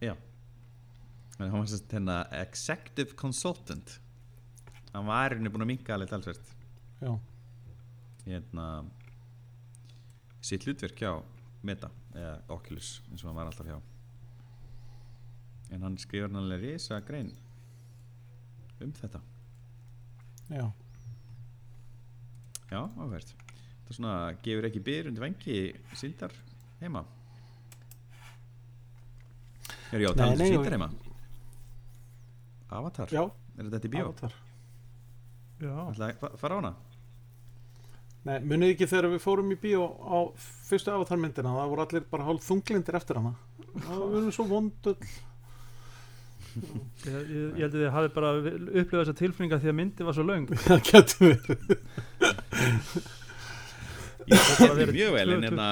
[0.00, 0.14] já.
[0.14, 0.25] en
[1.38, 3.98] hann var sérst hérna executive consultant.
[4.92, 6.52] Hann var hérna búin að minka alveg talsvert.
[7.02, 7.12] Já,
[8.24, 8.66] hérna
[10.40, 11.12] sitt hlutverk hjá
[11.66, 13.76] Meta eða Oculus eins og hann var alltaf hjá.
[15.74, 17.32] En hann skrifar náttúrulega risa grein
[18.80, 19.20] um þetta.
[20.52, 20.66] Já,
[22.70, 23.32] já, áhvert
[23.86, 24.14] það svona
[24.44, 25.58] gefur ekki byr undir vengi
[25.98, 26.34] síldar
[26.80, 27.04] heima.
[29.94, 30.90] Er já, Nei, talað um nei, síldar heima
[32.70, 33.22] Avatar, já
[33.58, 34.04] er þetta í bíó?
[34.08, 34.32] Avatar.
[35.62, 35.72] já.
[35.92, 36.74] ætla að fa- fara á hana?
[38.26, 40.18] Nei, munið ekki þegar við fórum í bíó á
[40.66, 43.34] fyrstu avatar myndina, það voru allir bara hálf þunglindir eftir hana
[43.86, 44.96] það voru svo vondull
[46.56, 46.64] Ég,
[47.04, 50.24] ég, ég held að þið hafi bara upplifað þessa tilfinninga því að myndi var svo
[50.24, 51.74] löng það getur verið
[54.26, 55.66] Ég bara þetta verið mjög vel en tvö- hérna,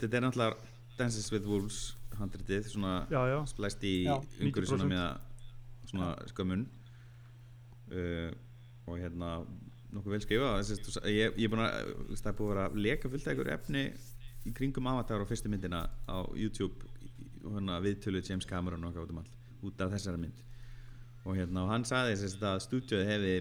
[0.00, 1.78] þetta er náttúrulega Dances with Wolves
[2.18, 4.92] handritið svona já, já, splæst í umhverju svona 90%.
[4.94, 5.04] með
[5.94, 6.66] svona skömmun.
[7.94, 8.30] Uh,
[8.88, 9.36] og hérna
[9.94, 12.64] nokkuð vel skrifa Þess, að, ég, ég er búin að það er búin að vera
[12.66, 13.84] að leka fullt ykkur efni
[14.44, 16.88] í kringum Avatar á fyrstu myndina á YouTube
[17.44, 19.30] og hérna viðtölu James Cameron og okkar út um all
[19.64, 20.40] út af þessari mynd.
[21.24, 23.36] Og hérna og hann sagði þess að stúdjóði hefði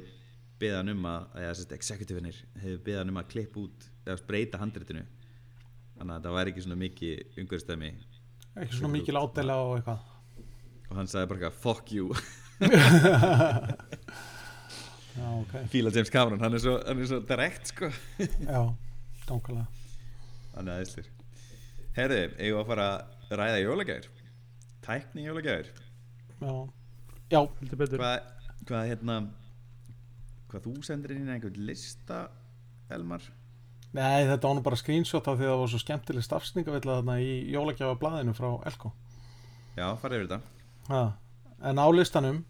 [0.62, 5.04] beðan um að, eða executivinir hefði beðan um að klippa út eða breyta handritinu.
[5.98, 7.92] Þannig að það væri ekki svona mikið umhverjastæmi
[8.62, 10.10] ekki svona mikil ádela og eitthvað.
[10.90, 12.14] Og hann sagði bara eitthvað fuck you
[15.14, 17.90] já, ok, fíla James Cameron, hann er svo, hann er svo direkt sko.
[18.20, 18.62] Já,
[19.28, 19.66] dankalega
[20.54, 21.08] hann er aðeinslir
[21.98, 24.10] herðu, eigum við að fara að ræða jólagjær
[24.86, 26.54] tækni jólagjær já,
[27.34, 28.02] já, heldur betur.
[28.02, 28.18] Hvað,
[28.70, 29.16] hvað hérna
[30.52, 32.28] hvað þú sendir inn í einhvern lista
[32.94, 33.24] Elmar?
[33.94, 37.34] Nei, þetta nú bara screenshot af því að það var svo skemmtileg stafsningavilla þarna í
[37.54, 38.94] jólagjafa blaðinu frá Elko
[39.78, 40.40] já, fara yfir þetta.
[40.90, 41.04] Ha.
[41.64, 42.44] En á listanum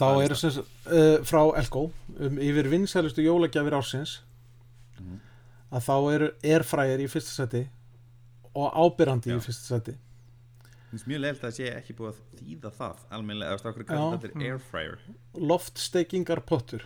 [0.00, 1.82] þá Hvaða eru sem uh, frá Elko
[2.18, 4.18] um, yfir vinsælustu jólagjafir ársins
[5.00, 5.20] Mhm.
[5.72, 7.62] að þá eru airfryer í fyrsta seti
[8.54, 9.94] og ábyrrandi í fyrsta seti
[10.90, 14.18] finnst mjög leilt að það sé ekki búið að þýða það almennilega, eða okkur kallar
[14.18, 14.42] þetta Mm.
[14.42, 14.98] er airfryer
[15.52, 16.82] loftsteikingar pottur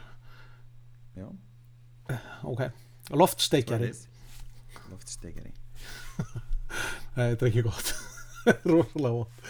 [1.16, 1.26] já,
[2.44, 2.62] ok,
[3.10, 3.92] loftsteikjari
[4.90, 5.52] loftstekari
[7.16, 7.90] Nei, þetta er ekki gott.
[8.66, 9.48] Rósalega vont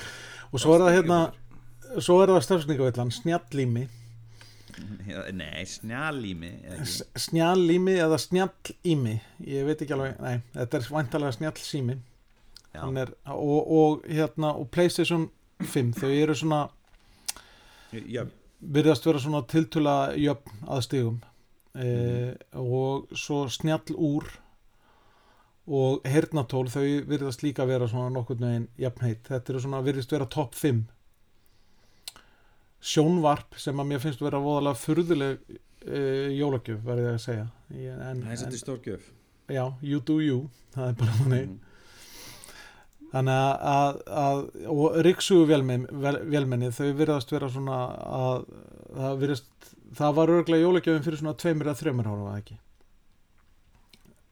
[0.54, 1.18] Og svo er það hérna
[2.02, 3.84] Svo er það stafsningavillan, snjallými.
[5.06, 6.86] Já, Nei, snjálími eða ekki?
[6.90, 9.12] S- Snjallími eða snjallími
[9.46, 11.94] ég veit ekki alveg, nei, þetta er væntalega snjallsími.
[12.74, 15.28] Er, og, og hérna og Playstation
[15.62, 16.64] 5, þau eru svona
[18.10, 18.24] Já,
[18.58, 21.20] virðast vera svona tiltula jöfn að stigum
[21.78, 21.86] e,
[22.58, 24.26] og svo snjall úr
[25.64, 30.28] og hernatól þau virðast líka vera svona nokkurn veginn jafnheit, þetta eru svona virðist vera
[30.28, 30.82] topp 5
[32.84, 36.00] sjónvarp sem að mér finnst vera voðalega furðuleg e,
[36.36, 37.46] jólagjöf verði ég að segja.
[37.72, 39.06] En, það er en, svolítið stórgjöf
[39.48, 41.46] já, you do you það er bara þannig.
[41.46, 41.62] Mhm.
[43.14, 47.80] þannig að, að, að og riksugu vélmenni, vel, vélmenni þau virðast vera svona
[48.18, 48.46] að
[48.94, 52.60] það virðast, það var örglega jólagjöfin fyrir svona tveimur eða þreimur ára var það ekki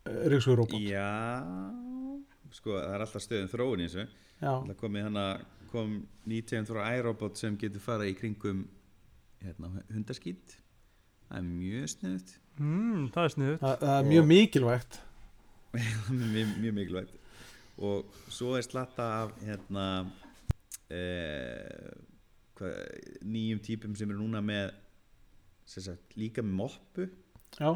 [0.04, 0.78] riksugu robot.
[0.82, 1.08] Já,
[2.52, 4.06] sko, það er alltaf stöðum þróun í þessu.
[4.42, 5.26] Það komið hana,
[5.72, 8.66] kom nýtegund frá iRobot sem getur fara í kringum
[9.42, 10.58] hérna, hundaskýt
[11.32, 12.30] Það er mjög sniðut
[12.60, 14.98] mm, það er sniðut það, það er mjög mikilvægt.
[16.12, 17.14] Mjög, mjög mikilvægt.
[17.80, 19.84] Og svo er slatta af hérna
[20.92, 21.94] eh,
[22.58, 22.74] hvað,
[23.24, 24.74] nýjum típum sem eru núna með
[25.64, 27.08] sem sagt, líka með moppu.
[27.56, 27.72] Já,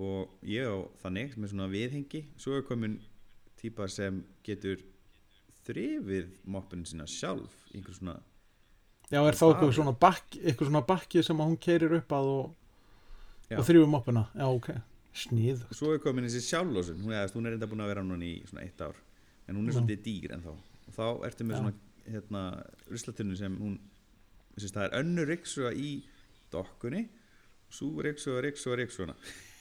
[0.00, 2.24] og ég á þannig með svona viðhengi.
[2.40, 2.98] Svo er komin
[3.60, 4.82] típa sem getur
[5.64, 8.18] þrifið moppun sína sjálf einhver svona
[9.12, 12.50] já er þá eitthvað svona bakki eitthvað svona bakki sem hún keirir upp að og,
[13.54, 14.26] og þrjúum moppuna.
[14.34, 14.68] Já, ok,
[15.24, 18.36] snið svo er komin þessi sjálflósun hún, hún er enda búin að vera núna í
[18.48, 18.98] svona eitt ár.
[19.48, 21.62] En hún er svolítið dýr en þá og þá ertu með Já.
[21.62, 21.74] svona
[22.04, 22.44] hérna,
[22.90, 23.78] ruslatunnu sem hún
[24.60, 25.90] það er önnur ryksuga í
[26.52, 27.06] dokkunni.
[27.72, 29.16] Svo ryksuga, ryksuga, ryksuga.
[29.16, 29.53] já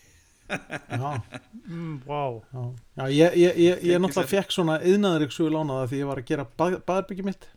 [0.50, 2.42] mm, wow.
[2.54, 2.64] Já,
[2.98, 6.48] já ég, ég, ég, ég náttúrulega fekk svona yðnaðariksugu lánaða því ég var að gera
[6.60, 7.48] bað, baðbyggi mitt.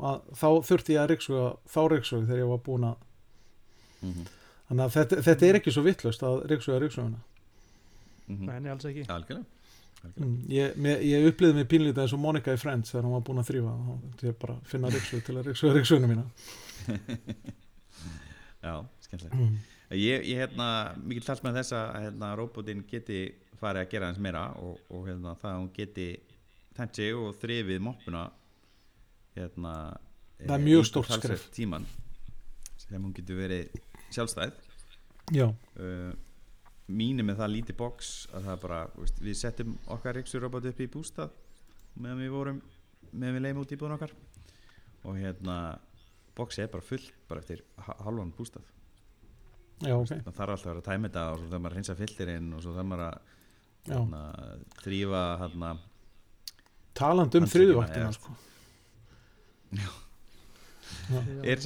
[0.00, 2.98] Og að, þá þurfti ég að riksuga þá riksugu þegar ég var búin að
[4.00, 4.28] mm -hmm.
[4.68, 7.20] þannig að þetta, þetta er ekki svo vittlust að riksuga riksuguna
[8.30, 9.04] mm Nei, nei, alls ekki.
[9.08, 9.44] Algjörlega
[10.16, 13.50] mm, ég, upplýði mig pínlítið eins og Monika í Friends þegar hún var búin að
[13.50, 16.24] þrýfa þurfti ég bara finna riksugu til að riksuga riksuguna mína.
[18.66, 19.34] Já, skemmtilegt.
[19.36, 19.58] Mm.
[19.90, 20.66] Ég, ég hérna,
[21.02, 23.20] mikið tals með þess að hérna, robotin geti
[23.58, 26.06] farið að gera hans meira og, og hérna, það að hún geti
[26.78, 28.22] tæmt sig og þrifið moppuna
[29.36, 29.74] hérna
[30.40, 31.42] Það er mjög stórt skref.
[31.52, 31.84] tíman
[32.80, 33.74] sem hún getur verið
[34.14, 34.54] sjálfstæð.
[35.36, 36.12] Já, uh,
[36.90, 40.70] mín er með það lítið box að það er bara, veist, við settum okkar riksurobot
[40.70, 41.34] upp í bústað
[42.00, 42.62] meðan við vorum,
[43.12, 44.14] meðan við leiðum út í búðun okkar.
[45.04, 45.58] Og hérna
[46.38, 48.64] boxið er bara fullt bara eftir ha- hálfan bústað
[49.80, 50.10] já, ok.
[50.26, 52.62] það þarf alltaf að vera tæma þetta og svo þarf maður að reynsa filterinn og
[52.64, 53.18] svo þarf maður að
[53.90, 54.22] hérna,
[54.84, 55.70] þrýfa hérna,
[57.00, 58.36] talandi um er- sko.
[61.42, 61.62] er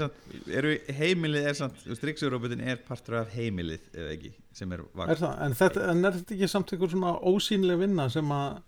[0.61, 5.35] eru heimilið er samt, striksurobotin er partur af heimilið eða ekki, sem er er það,
[5.47, 8.61] en, þetta, en er þetta ekki samt einhver svona ósýnleg vinna sem að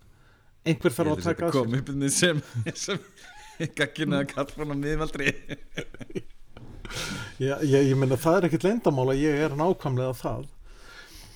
[0.67, 1.59] einhver þarf að taka að sér?
[1.61, 2.41] koma upp með sem,
[2.85, 4.67] sem gaggina að kalla
[6.87, 10.47] miðvaldri ég, ég, ég meina það er ekkit leyndamál að ég er nákvæmlega það.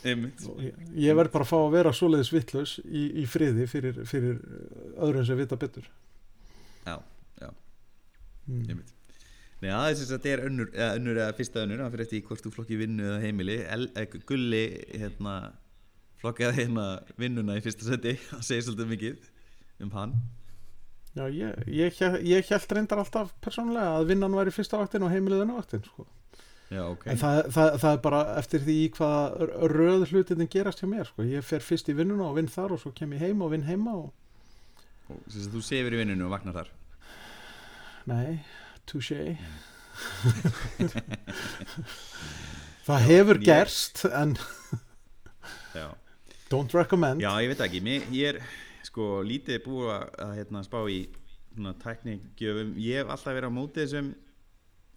[0.01, 0.23] Ég,
[0.97, 4.39] ég verð bara að fá að vera svoleiðis vittlaus í, í friði fyrir, fyrir
[4.97, 5.85] öðrum sem vita betur.
[6.87, 6.95] Já,
[7.37, 7.51] já,
[8.47, 8.63] mm.
[8.65, 8.97] einmitt.
[9.61, 12.23] Nei, aðeins þess að þetta er önnur, eða önnur eða fyrsta önnur, það fyrir eftir
[12.31, 15.35] hvort þú flokki vinnu eða heimili, El, eh, gulli hérna,
[16.23, 16.85] flokkaði hérna
[17.21, 19.29] vinnuna í fyrsta seti, það segir svolítið mikið
[19.85, 20.17] um hann
[21.11, 25.41] Já, ég, ég, ég held reyndar alltaf persónulega að vinnan væri fyrsta vaktin og heimilið
[25.43, 26.05] önnu vaktin sko.
[26.71, 27.01] Já, ok.
[27.11, 30.87] En það, það, það er bara eftir því í hvaða r- röð hlutin gerast hjá
[30.87, 31.25] mér sko.
[31.27, 33.67] ég fer fyrst í vinnuna og vinn þar og svo kem ég heim og vinn
[33.67, 34.09] heima og
[35.11, 36.69] Og sem sagt, þú sefur í vinnunum og vaknar þar?
[38.07, 38.39] Nei,
[38.87, 39.35] touché.
[42.87, 44.37] Það hefur gerst en
[46.51, 47.21] don't recommend.
[47.23, 47.81] Já ég veit ekki,
[48.15, 48.39] ég er
[48.91, 50.99] sko lítið búið að, að hérna, spá í
[51.51, 54.11] svona tækningjöfum ég hef alltaf verið á móti þessum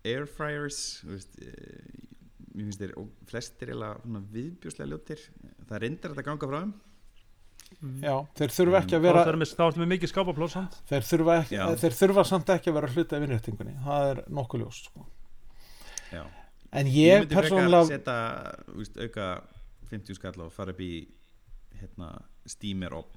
[0.04, 2.02] airfryers veist, eh,
[2.54, 5.22] mér finnst þeir og flestir eiginlega viðbjóslega ljótir.
[5.68, 6.74] Það reyndar þetta að ganga frá þeim.
[8.04, 10.76] Já, þeir þurfa ekki að vera þá ertu með mikið skápaplóð samt.
[10.90, 14.62] Þeir þurfa, ekki, þeir þurfa samt ekki að vera hluti af vinnréttingunni það er nokkuð
[14.62, 15.06] ljóst sko.
[16.12, 16.22] Já.
[16.70, 18.16] en Ég ég myndi frekar persónulega setja
[18.68, 19.28] þú veist, auka
[19.90, 20.92] 50 skall og fara upp í
[21.80, 22.12] hérna,
[22.46, 23.16] steamer op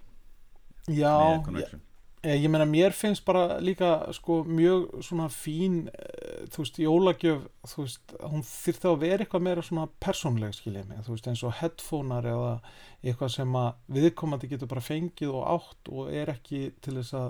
[0.88, 1.84] já, ég, connection
[2.28, 7.84] ég meina mér finnst bara líka sko mjög svona fín eh, þú veist, jólagjöf þú
[7.86, 11.56] veist, hún þyrfti að vera eitthvað meira svona persónleg skiljið mig, þú veist, eins og
[11.62, 12.56] headphonear eða
[13.04, 13.70] eitthvað sem að
[14.00, 17.30] viðkomandi getur bara fengið og átt og er ekki til þess að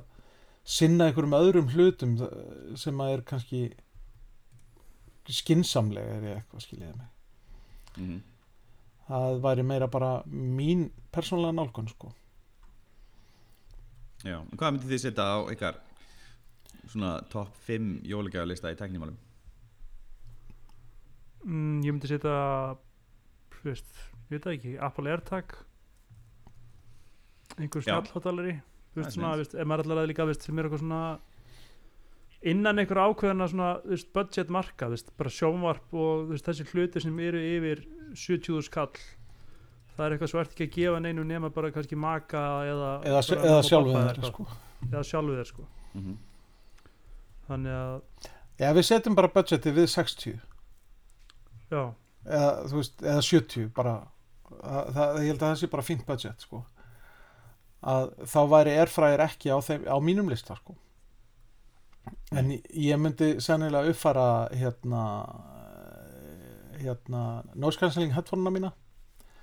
[0.77, 2.39] sinna einhverjum öðrum hlutum eh,
[2.79, 3.61] sem að er kannski
[5.27, 7.13] skinsamlega er ég eitthvað skiljiði mig.
[7.97, 8.17] Mm
[9.07, 12.11] það væri meira bara mín persónlega nálgun sko
[14.27, 15.79] Já, en hvað myndið þið setja á ykkar
[16.87, 19.15] svona topp 5 jólagjafalista í teknímálum?
[21.47, 22.35] mm, ég myndi setja
[23.57, 25.55] þú veist, ég veit ekki Apple AirTag
[27.57, 27.87] einhver Já.
[27.87, 31.01] snjallháttalari þú veist svona, veist, ef maður allar að líka veist, sem er eitthvað svona
[32.47, 36.49] innan einhver ákveðana svona, þú veist, budget marka, þú veist, bara sjónvarp og þú veist,
[36.49, 38.91] þessi hluti sem eru yfir 70 skall
[39.97, 43.19] það er eitthvað svo ert ekki að gefa neinu nema bara kannski maka eða eða,
[43.19, 44.33] eða mamma og sjálfu pabba þeir eitthvað.
[44.33, 44.47] sko.
[44.91, 45.67] eða sjálfu þeir sko
[45.97, 46.17] Mm
[47.47, 50.39] þannig að, já við setjum bara budgeti við 60
[51.71, 51.83] já,
[52.25, 53.93] eða, veist, eða 70 bara
[54.49, 56.63] það, það, ég held að það sé bara fínt budget sko.
[57.87, 60.75] að þá væri airfryer ekki á, þeim, á mínum lista sko.
[62.35, 65.03] en ég myndi sennilega uppfara hérna
[66.77, 67.23] hérna
[67.55, 68.71] noise cancelling headphone-na mína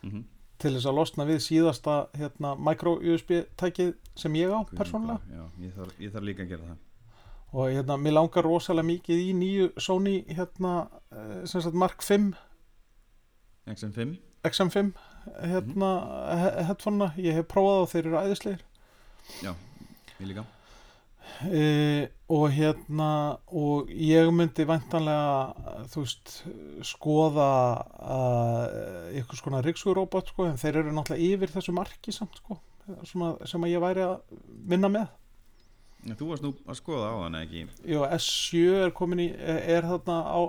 [0.04, 0.24] -hmm.
[0.62, 5.20] Til þess að losna við síðasta hérna, micro USB tækið sem ég á persónulega.
[5.30, 6.82] Já, ég þarf, ég þarf líka að gera það.
[7.54, 10.74] Og hérna, mér langar rosalega mikið í nýju Sony hérna,
[11.14, 12.32] eh, sem sagt Mark 5
[13.66, 14.92] XM5 XM5
[15.40, 18.64] hérna, mm headphone ég hef prófað og þeir eru æðislegir
[19.40, 19.54] Já,
[20.20, 20.44] ég líka
[21.48, 23.08] e, og hérna
[23.52, 26.36] og ég myndi væntanlega þú veist
[26.86, 27.48] skoða
[29.20, 32.58] ykkur skona ríksuguróbot sko, en þeir eru náttúrulega yfir þessu marki samt sko,
[33.08, 34.16] svona, sem að ég væri að
[34.70, 35.12] vinna með.
[36.04, 37.62] Þú varst nú að skoða á hann ekki?
[37.88, 40.40] Jó, S7 er komin í er þarna á,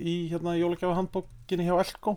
[0.00, 2.16] í hérna jólagjafa handbókinni hjá Elko.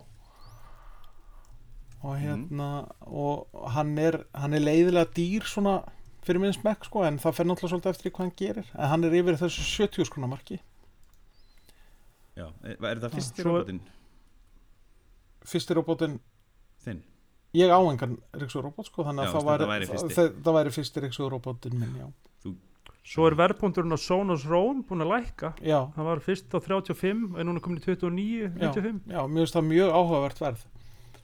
[1.98, 5.82] Og hérna og hann er, hann er leiðilega dýr svona
[6.28, 8.72] fyrir minn smekk sko en það fer náttúrulega svolítið eftir hvað hann gerir.
[8.76, 10.60] En hann er yfir þessu 70 skona marki.
[12.38, 13.80] Já, er, er það fyrsti robotinn?
[15.48, 16.18] Fyrsti robótin,
[16.84, 17.02] þinn?
[17.56, 20.14] ég á engan Ríksugur robót sko þannig Já, að það væri, væri fyrsti.
[20.14, 22.08] það, það væri fyrsti Ríksugur robótin minn, já.
[23.08, 25.54] Svo er verðbúndurinn á Sonos Roam búin að lækka.
[25.64, 29.56] Já, það var fyrst á 35 en núna komin í 29, 95 já, mér finnst
[29.56, 30.64] það mjög áhugavert verð.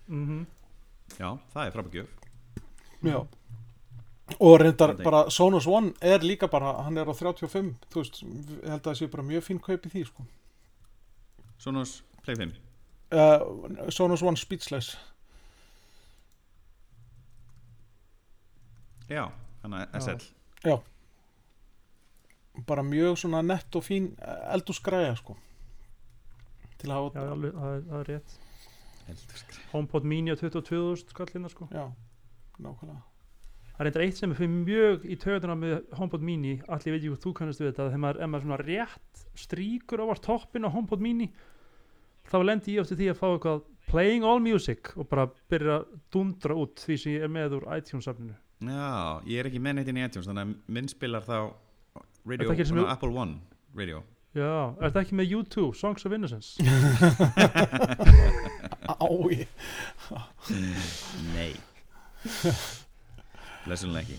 [0.09, 0.45] Mm
[1.15, 2.13] Já, það er frábækjöf
[3.05, 3.19] Já
[4.41, 8.71] og reyndar bara Sonos One er líka bara, hann er á 35 þú veist, ég
[8.71, 10.25] held að það sé bara mjög fín kaup í því sko.
[11.61, 12.55] Sonos Play 5
[13.13, 14.97] uh, Sonos One Speechless.
[19.09, 19.29] Já,
[19.63, 20.81] hann er SL
[22.67, 24.13] bara mjög svona nett og fín
[24.55, 25.35] eldúsgræja sko.
[26.79, 28.37] Til að já, hafa alveg, það, er- rétt.
[29.73, 31.69] HomePod Mini á 22.000 skallina sko.
[31.73, 31.91] Já,
[32.59, 33.14] nákvæmlega
[33.75, 37.03] það er eitthvað eitt sem er fyrir mjög í töðuna með HomePod Mini, allir veit
[37.03, 39.15] ég hvað þú kannast við þetta þegar maður, maður svona rétt
[39.45, 41.27] stríkur á toppin á HomePod Mini
[42.31, 43.61] þá lendi ég eftir því að fá eitthvað
[43.91, 47.65] playing all music og bara byrja að dundra út því sem ég er með úr
[47.77, 48.35] iTunes-safninu.
[48.65, 51.39] Já, ég er ekki með neitt inn í iTunes þannig að minn spilar þá
[52.25, 53.35] radio, svona Apple One
[53.77, 53.99] radio.
[54.35, 56.49] Já, er þetta ekki með U2, Songs of Innocence?
[59.05, 59.45] Ái,
[61.35, 61.53] Nei
[63.65, 64.19] Lesulega ekki.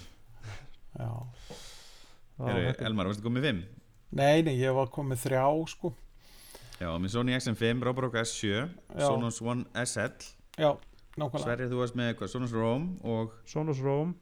[2.35, 3.59] Heru, Elmar, varstu komið 5?
[4.15, 5.91] Nei, nei, ég var komið þrjá sko.
[6.79, 9.05] Já, með Sony XM5, Roborock S7 Já.
[9.05, 10.15] Sonos One SL
[10.59, 10.71] Já,
[11.15, 11.43] nákvæmlega.
[11.45, 14.15] Sverrið, þú varst með eitthvað, Sonos Roam og Sonos Roam?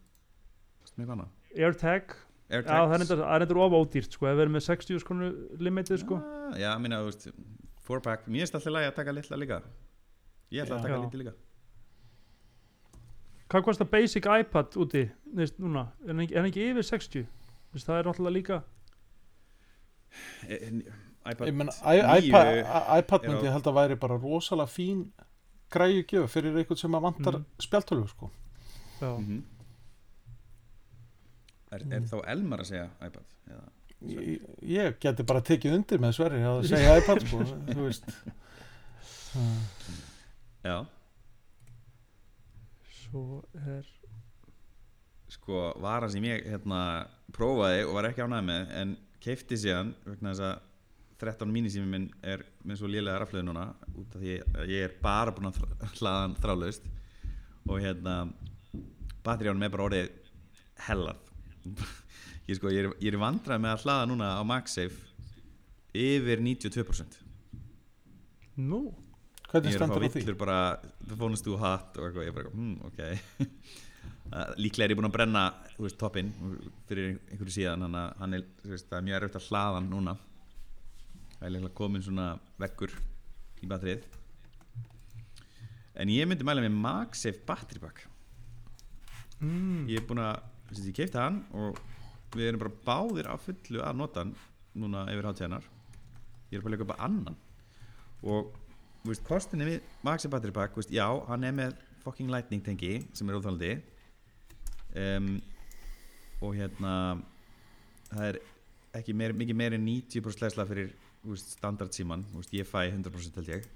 [0.93, 2.13] AirTag.
[2.53, 5.31] Það er það er endur of ódýrt sko, við erum með 60 skonu
[5.63, 6.19] limitið sko.
[6.19, 7.25] Ah, Já, minna, þú veist,
[7.87, 9.61] 4-pack Mér finnst alltaf lægi að taka litla líka.
[10.53, 11.35] Ég ætla að taka lítið líka
[13.53, 15.05] hvað kostar basic iPad úti
[15.37, 17.25] neist, núna, er hann ekki, er hann ekki yfir 60
[17.73, 18.61] Vist, það er náttúrulega líka
[20.47, 20.83] E- en-
[21.23, 22.49] iPad Ég menn, 9 iPad,
[22.99, 25.05] iPad myndi ég held að væri bara rosalega fín
[25.73, 27.45] græju gjöf fyrir einhvern sem að vantar Mhm.
[27.65, 28.29] spjaltölu sko
[29.01, 29.43] já, Mhm.
[31.73, 33.23] Er, er þá Elmar að segja iPad?
[33.49, 33.69] Eða?
[34.03, 37.37] ég, ég geti bara tekið undir með Sverri að segja iPad sko,
[37.73, 38.05] þú veist
[40.63, 40.85] Já,
[43.13, 43.85] svo er
[45.33, 46.79] sko varan sem ég hérna
[47.33, 48.93] prófaði og var ekki ánægð með en
[49.23, 50.69] keifti síðan vegna þess að
[51.23, 54.95] 13 mínisími minn er með svo lélega raflöðu núna út af því að ég er
[55.01, 56.89] bara búin að þra- hlaða hann þrálaust
[57.69, 58.15] og hérna
[59.23, 60.09] batteríunum er bara orðið
[60.89, 61.21] hellað.
[62.43, 64.97] Ég, sko, ég, er, ég er vandrað með að hlaða núna á MagSafe
[65.95, 67.13] yfir 92%
[68.57, 69.02] hvernig ég
[69.59, 70.21] er að fá stendur á því?
[70.21, 73.01] villur bara the phone is too hot og eitthvað ég er bara, hmm, ok.
[74.63, 75.43] Líklega er ég búin að brenna
[75.75, 76.31] þú veist, toppinn
[76.89, 79.75] fyrir einhverju síðan þannig að hann er, þú veist, það er mjög erfitt að hlaða
[79.77, 80.15] hann núna.
[81.35, 82.27] Það er líklega komin svona
[82.63, 82.95] vekkur
[83.61, 84.07] í batterið.
[86.01, 88.07] En ég myndi mæla með MagSafe battery pack.
[89.43, 89.89] Mm.
[89.91, 90.37] ég er búin að,
[90.69, 91.79] þess að ég keipti hann og
[92.33, 94.31] við erum bara báðir á fullu að nota hann
[94.79, 95.65] núna yfir hátíðanar
[96.53, 97.37] ég er bara að leika upp að annan.
[98.23, 98.62] Og þú
[99.03, 103.29] veist, kostinni við MagSafe battery pack, veist, já, hann er með fucking lightning tengi sem
[103.29, 103.71] er óþálandi
[104.99, 105.29] um,
[106.43, 106.93] og hérna
[108.09, 108.41] það er
[108.99, 110.93] ekki meir, mikið meir en 90% hlæsla fyrir
[111.23, 113.67] veist, standard síman, ég fæ 100% held ég,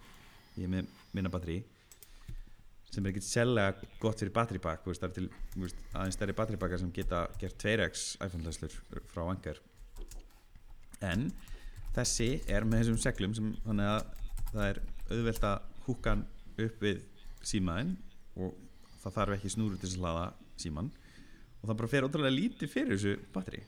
[0.57, 1.61] ég er með minna batteri
[2.87, 6.35] sem er ekkert sérlega gott fyrir battery pack, veist, það er til veist, aðeins stærri
[6.37, 8.77] battery packar sem geta gert 2x iPhone hlæslur
[9.11, 9.59] frá Anker.
[11.03, 11.27] En
[11.97, 14.07] þessi er með þessum seglum sem þannig að
[14.53, 14.79] það er
[15.11, 16.25] auðvelt að húka hann
[16.57, 17.01] upp við
[17.47, 17.95] símaðinn
[18.37, 18.53] og
[19.03, 20.25] það þarf ekki snúru til að hlaða
[20.57, 20.91] síman
[21.61, 23.63] og það bara fer ótrúlega lítið fyrir þessu batteri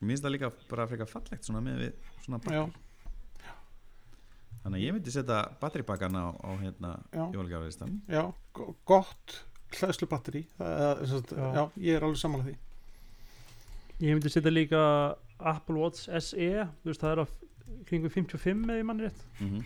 [0.00, 1.92] mér finnst það líka bara frekar fallegt svona með við
[2.24, 2.84] svona já, batteri
[4.62, 7.24] þannig að ég myndi setja batteripakkan á, á hérna Já.
[7.34, 8.22] jólgjaflistan já,
[8.56, 9.36] go- gott
[9.78, 10.96] hlæðslu batteri já.
[11.04, 11.46] Já.
[11.54, 12.64] já, ég er alveg samanlega því
[13.98, 14.80] Ég myndi setja líka
[15.42, 16.48] Apple Watch SE
[16.82, 17.26] þú veist, það er á
[17.88, 19.64] kringu 55 með í mann rétt mm -hmm.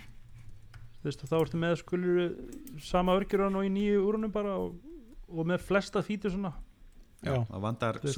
[1.03, 2.21] Þú veist, þá ertu með skulur
[2.83, 4.77] sama örgjurun og í nýju úrunum bara og,
[5.29, 6.53] og með flesta fítur svona.
[7.23, 7.41] Já, Já.
[7.51, 8.11] það vandar já,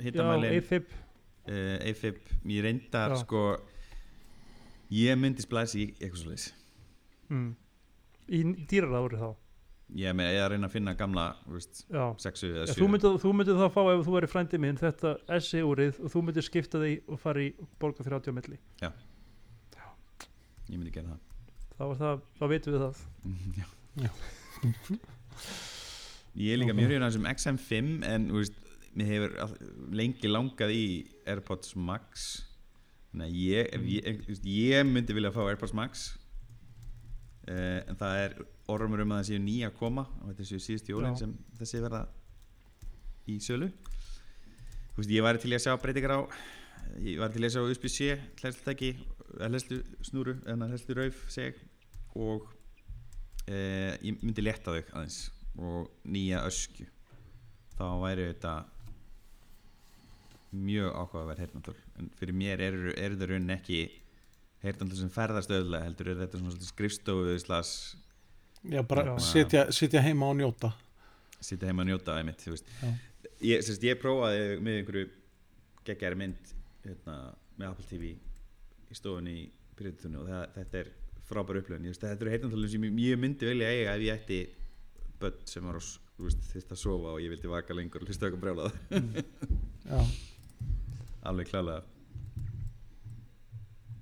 [0.00, 0.94] hittamælin, AFib.
[1.48, 2.18] Uh, AFib.
[2.44, 3.20] Ég reyndar Já.
[3.22, 3.42] sko
[4.92, 6.46] ég myndi splæsi í eitthvað svo leis
[7.28, 7.50] mm.
[8.32, 8.40] í
[8.70, 9.28] dýrara ári þá?
[9.96, 12.02] Ég er að reyna að finna gamla þú veist, já.
[12.20, 12.80] sexu eða Ja, sjö.
[12.82, 16.12] þú, myndir, þú myndir þá fá ef þú væri frændi minn þetta SE úrið og
[16.12, 18.60] þú myndir skipta því og fara í borga 30 á milli.
[20.68, 21.27] Ég myndi gera það
[21.78, 23.02] þá, það, þá veitum við það.
[23.58, 23.66] Já.
[24.02, 24.10] Já.
[26.38, 28.58] Ég er líka mjög hrifin af þessum XM5 en þú veist,
[28.98, 29.54] mér hefur
[29.98, 30.84] lengi langað í
[31.26, 32.28] AirPods Max.
[33.10, 36.04] Þannig að ég, ef ég, veist, ég myndi vilja fá AirPods Max.
[37.48, 38.36] Uh, en það er
[38.70, 41.22] ormur um að það séu nýja að koma og þetta séu síðust jólin Já.
[41.24, 42.04] sem þessi verða
[43.26, 43.70] í sölu.
[44.92, 46.20] Þú veist, ég væri til að sjá breytingar á
[47.02, 48.08] ég væri til að sjá USB-C
[49.48, 51.58] hlæslu snúru eða hlæslu rauf seg
[52.18, 52.48] og
[53.48, 55.20] uh, ég myndi leta þau aðeins
[55.58, 56.86] og nýja öskju.
[57.78, 58.54] Þá væri þetta
[60.58, 63.80] mjög áhugaverð heyrnandól en fyrir mér eru er það raunin ekki
[64.64, 67.72] heyrnandól sem ferðast öðlega heldur er þetta svona skrifstofu slas
[68.64, 69.18] já, bara.
[69.20, 70.72] Sitja, heima og njóta.
[71.40, 72.46] Sitja heima að njóta einmitt,
[73.44, 75.10] ég, sérst, ég prófaði með einhverju
[75.86, 76.54] geggjari mynd
[76.86, 77.18] hérna,
[77.58, 78.14] með Apple TV
[78.88, 79.44] í stofunni í
[79.78, 80.90] byrjutunni og það, þetta er
[81.28, 84.40] frábær upplöfun ég veist, þetta eru heyrnandólum sem ég, myndi velja eiga ef ég ætti
[85.20, 85.78] börn sem var
[86.18, 88.72] þyrst að sofa og ég vildi vaka lengur og hlusta eitthvað brjálað.
[89.88, 90.00] Já,
[91.28, 91.84] alveg klálega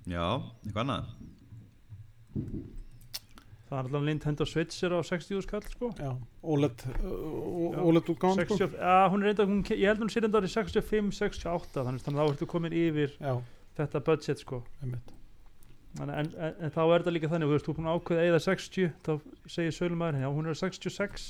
[0.07, 0.23] já,
[0.63, 1.07] eitthvað annað?
[3.67, 5.89] Það er alltaf Nintendo Switch er á 60 skall sko.
[5.99, 6.13] Já,
[6.47, 7.81] OLED uh.
[7.83, 8.59] OLED útgáðan sko.
[8.61, 12.05] 60, ja, hún er reynda, hún, ég held hún sé reynda í 65, 68 þannig
[12.05, 13.33] þannig að þá ertu komin yfir já,
[13.81, 14.63] þetta budget sko.
[14.79, 15.15] Einmitt
[16.03, 18.25] en, en, en, þá er þetta líka þannig, þú veist, þú er búin að ákveða
[18.31, 19.11] eða 60, þá
[19.55, 21.29] segir sölumæður já, hún er 66,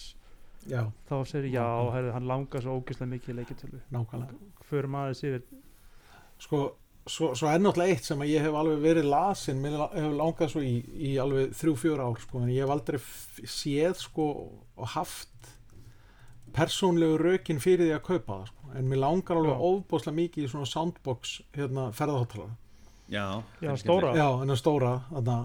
[0.67, 4.51] já, þá segir já, herri, hann langar svo ógeðslega mikið í leikitölu, nákvæmlega.
[4.67, 5.45] Förum aðeins yfir.
[6.43, 6.61] Sko,
[7.07, 10.53] svo, svo er náttúrulega eitt sem að ég hef alveg verið lasin mér hefur langað
[10.53, 10.75] svo í,
[11.09, 12.99] í alveg þrjú, fjör ár sko, en ég hef aldrei
[13.47, 14.27] séð sko
[14.75, 15.51] og haft
[16.57, 18.71] persónlegu rökin fyrir því að kaupa það sko.
[18.77, 19.65] en mér langar alveg Já.
[19.71, 22.55] ofbóðslega mikið í svona soundbox hérna, ferðahóttalara
[23.09, 23.25] já,
[23.61, 24.13] Já, er stóra.
[24.17, 25.37] já, en að stóra þarna,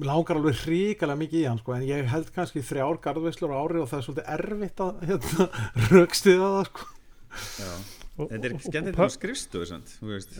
[0.00, 3.58] mér langar alveg hrikalega mikið í hann sko, en ég held kannski þrjár garðveislur á
[3.60, 5.48] ári og það er svolítið erfitt að hérna,
[5.90, 6.86] rökstiða það sko.
[7.60, 7.72] Já.
[8.20, 10.38] þetta er skemmtilegt og sant, þú veist,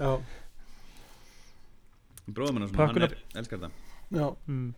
[2.37, 3.71] hennar svona, hann er, elskar þetta
[4.21, 4.69] já, mm,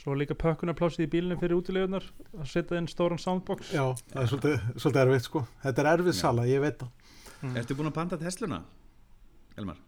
[0.00, 2.06] svo líka pökkunarplásið í bílinu fyrir útilegunar
[2.38, 5.44] að setja inn stóran soundbox já, það er svolítið, svolítið erfitt sko.
[5.64, 6.20] þetta er erfið Já.
[6.20, 6.90] sala, ég veit það
[7.42, 7.56] mm.
[7.60, 8.60] Ertu búin að panta Tesluna?
[9.60, 9.80] Elmar,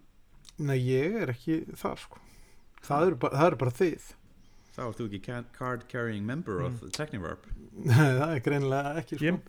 [0.63, 2.21] Nei, ég er ekki þar sko.
[2.87, 4.11] það eru bara, það eru bara þið.
[4.73, 6.67] Þá ert þú ekki ca- card carrying member Mm.
[6.67, 7.45] of the Techniverb.
[7.73, 9.25] Nei, það er greinilega ekki sko.
[9.27, 9.41] ég,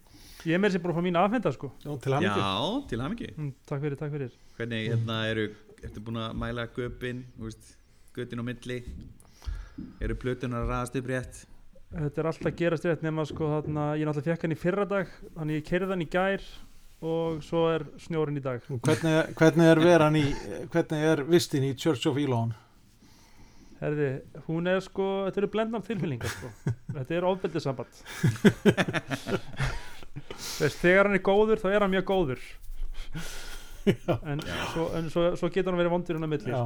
[0.49, 1.71] ég er með þessi bara að fá mín afhenda sko.
[1.85, 4.35] Já, til hann Já, til hamingi mm, takk fyrir, takk fyrir.
[4.57, 5.47] Hvernig hérna eru,
[5.83, 7.23] ertu búin að mæla göpin,
[8.15, 8.81] götin á milli?
[10.03, 11.45] Eru plötunar að raðast upp rétt?
[11.93, 15.09] þetta er alltaf gerast rétt nema sko þarna, ég náttúrulega fekk hann í fyrra dag
[15.37, 16.41] þannig ég kerði hann í gær.
[16.41, 16.72] og
[17.43, 18.63] svo er snjórin í dag.
[18.67, 20.25] Hvernig, hvernig er veran í
[20.73, 22.53] hvernig er vistin í Church of Elon?
[23.83, 24.09] Herði,
[24.47, 26.51] hún er sko, þetta eru blendnar tilfélningar sko.
[26.95, 28.03] þetta er ofbeldið samband
[30.61, 32.45] Veist, þegar hann er góður þá er hann mjög góður.
[33.83, 34.39] En,
[34.71, 36.61] svo, en svo, svo getur hann verið vondur hann að milli sko.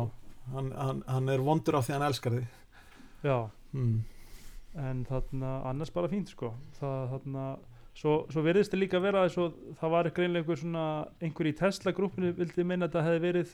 [0.53, 2.45] hann, hann, hann er vondur á því hann elskar þig.
[3.25, 3.37] Já,
[3.73, 3.95] mm.
[4.85, 6.51] en þarna annars bara fínt sko.
[6.77, 7.47] Það þarna
[7.97, 10.85] svo, svo virðist það líka vera þess að það var greinlega einhver svona
[11.23, 13.53] einhver í Tesla grúppinu vildi minna að það hefði verið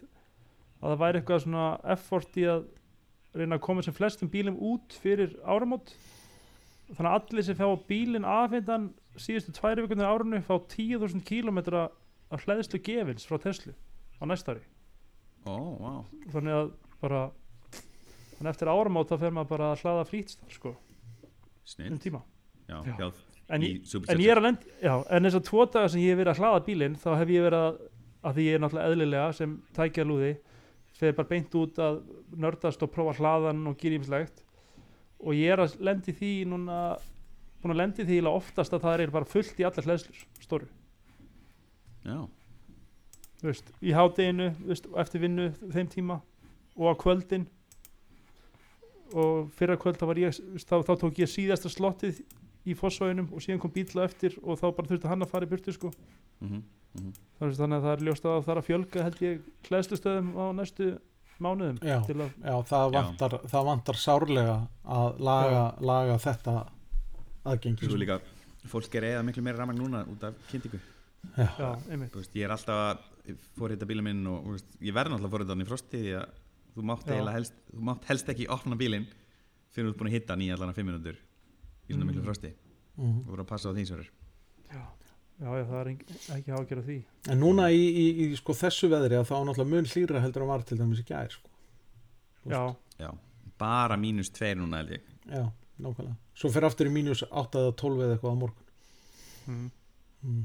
[0.83, 2.65] að það væri eitthvað svona effort í að
[3.33, 5.93] reyna að koma sem flestum bílum út fyrir áramót.
[6.93, 11.87] Þannig að allir sem fá bílinn afhendan síðustu tværi vikundir árunni fá 10.000 kílometra
[12.33, 13.73] af hlæðslu gefins frá Tesla
[14.19, 14.65] á næsta ári.
[15.47, 15.93] Ó, vá.
[16.33, 16.71] Þannig að
[17.01, 17.23] bara
[18.35, 20.75] þannig að eftir áramót þá fer maður bara að hlaða þar sko
[21.87, 22.21] um tíma.
[22.67, 22.95] Já, Já.
[22.99, 26.13] já, en, en ég er að lend já, en þess að tvo daga sem ég
[26.13, 27.79] hef verið að hlaða bílinn þá hef ég verið að,
[28.23, 30.33] að því ég er náttúrulega eðlilega sem tækja lúði
[30.97, 32.01] fer bara beint út að
[32.39, 34.43] nördast og prófa hlaðan og gera ímislegt
[35.23, 36.83] og ég er að lendi því núna
[37.63, 40.67] búin að lendi því oftast að það er bara fullt í allar hlæðslur stóru.
[42.03, 42.19] Já,
[43.39, 46.17] þú veist, í hádeginu þú veist, og eftir vinnu þeim tíma
[46.75, 47.45] og á kvöldin.
[49.13, 52.23] Og fyrra kvöld þá, var ég, þá, þá tók ég síðasta slottið
[52.63, 55.51] í fossvæðinum og síðan kom bíla eftir og þá bara þurfti hann að fara í
[55.51, 55.91] burtu sko.
[56.39, 56.61] mhm,
[56.93, 57.15] mhm.
[57.39, 60.45] Þannig þannig að það er ljóst að það er að fjölga held ég hlæðslustöðum á
[60.59, 60.91] næstu
[61.43, 61.97] mánuðum Já.
[62.07, 62.95] til að, Já, það Já.
[62.99, 66.55] vantar, það vantar sárlega að laga, laga þetta
[67.43, 67.89] aðgengi.
[67.89, 68.19] Svo líka,
[68.71, 70.79] fólk er eða miklu meira ramag núna út af kynntingu
[71.37, 72.11] Já, já, einmitt.
[72.13, 75.33] Þú veist, Ég er alltaf að fórhita bílinn minn og þú veist, ég verð náttúrulega
[75.33, 76.39] fórhita hann í frosti því að
[76.73, 79.05] þú mátt, helst, þú mátt helst ekki opna bílinn
[79.73, 81.21] fyrir þú ert búin að hitta hann í allan að fimm minútur
[81.93, 82.11] í svona Mm.
[82.11, 82.51] miklu frosti
[82.97, 83.23] mhm.
[83.23, 84.09] þú voru að passa á því sverður
[84.73, 84.83] já,
[85.39, 85.91] já, já það er
[86.37, 86.97] ekki ágjör því
[87.31, 90.49] En núna í, í, í sko, þessu veðri að þá náttúrulega mun hlýra heldur en
[90.49, 91.51] var til dæmis í gær sko.
[92.43, 92.63] Þú já,
[92.99, 93.09] Já,
[93.61, 95.45] bara mínus tveir núna held ég Já,
[95.79, 98.67] nákvæmlega Svo fer aftur í mínus 8 eða 12 eða eitthvað á morgun
[99.47, 99.71] mm.
[100.27, 100.43] mm.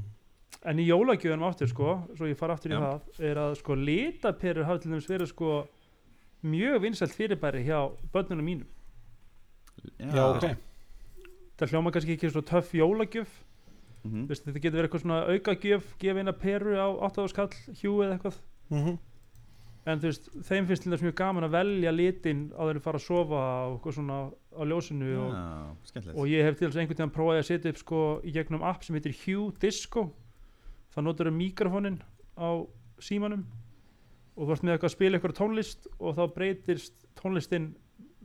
[0.69, 2.81] En í jólagjöfunum aftur sko, svo ég fara aftur í Já.
[2.85, 5.51] það, er að sko litaperur hafa til dæmis verið sko
[6.43, 7.79] mjög vinsælt fyrirbæri hjá
[8.11, 8.67] börnunum mínum.
[9.99, 10.68] Já, ok
[11.59, 13.27] Það hljóma kannski ekki svo töff jólagjöf,
[14.05, 14.27] Mhm.
[14.29, 17.49] Vist, þetta getur verið eitthvað svona aukagjöf, gefa eina peru á 8 skall,
[17.81, 18.37] hjú eða eitthvað.
[18.71, 18.97] mm
[19.85, 22.97] En þú veist, þeim finnst til þess mjög gaman að velja litin á þeirri fara
[22.99, 24.17] að sofa og eitthvað svona
[24.55, 27.77] á ljósinu og, Já, og ég hef til þess einhvern tíðan prófaði að setja upp
[27.77, 30.13] sko í gegnum app sem heitir Hue Disco
[30.93, 31.99] það notar um mikrofónin
[32.37, 32.49] á
[32.99, 33.45] símanum
[34.37, 37.73] og þú ert með eitthvað að spila eitthvað tónlist og þá breytist tónlistin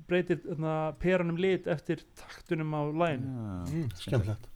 [0.08, 4.48] breytir þarna, peranum lit eftir taktunum á lægin Já, mm, Skemmtilegt.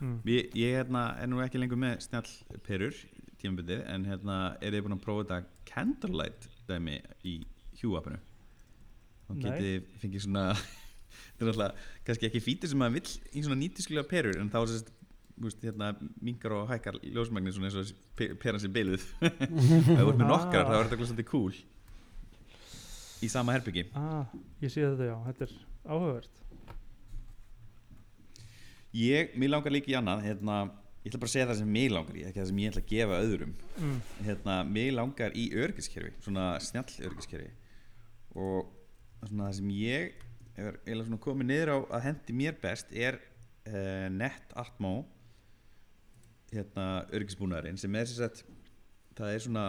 [0.00, 0.14] mm.
[0.26, 2.96] Ég, ég hérna, er nú ekki lengur með snjallperur
[3.42, 5.40] tímabundið en hérna, er þið búin að prófa þetta
[5.72, 7.36] Candlelight dæmi í
[9.32, 9.44] Nei.
[9.44, 13.60] getið þið fengið svona þetta er náttúrulega kannski ekki fítur sem maður vill í svona
[13.62, 14.92] nýtiskulega perur en þá sérst
[15.64, 15.88] hérna,
[16.22, 20.28] mingar og hækkar ljósmagnir svona eins og pe- peran sér byluð ef þú ert með
[20.28, 21.56] nokkar þá er þetta svolítið cool
[23.22, 24.30] í sama herbyggi ah,
[24.62, 25.56] ég sé þetta já, þetta er
[25.86, 26.38] áhugavert.
[28.92, 30.56] Ég, mér langar líka í annað hérna,
[31.02, 32.82] ég ætla bara að segja það sem mér langar í ekki það sem ég ætla
[32.82, 33.54] að gefa öðrum.
[33.78, 33.96] Mm.
[34.26, 37.48] hérna, mig langar í örgiskerfi svona snjall örgiskerfi
[38.36, 38.68] og
[39.24, 40.20] svona það sem ég
[40.60, 45.06] er komið niður á að hendi mér best er uh, Net Atmo
[46.52, 48.44] hérna örgisbúnaðurinn sem er sem sagt
[49.16, 49.66] það er svona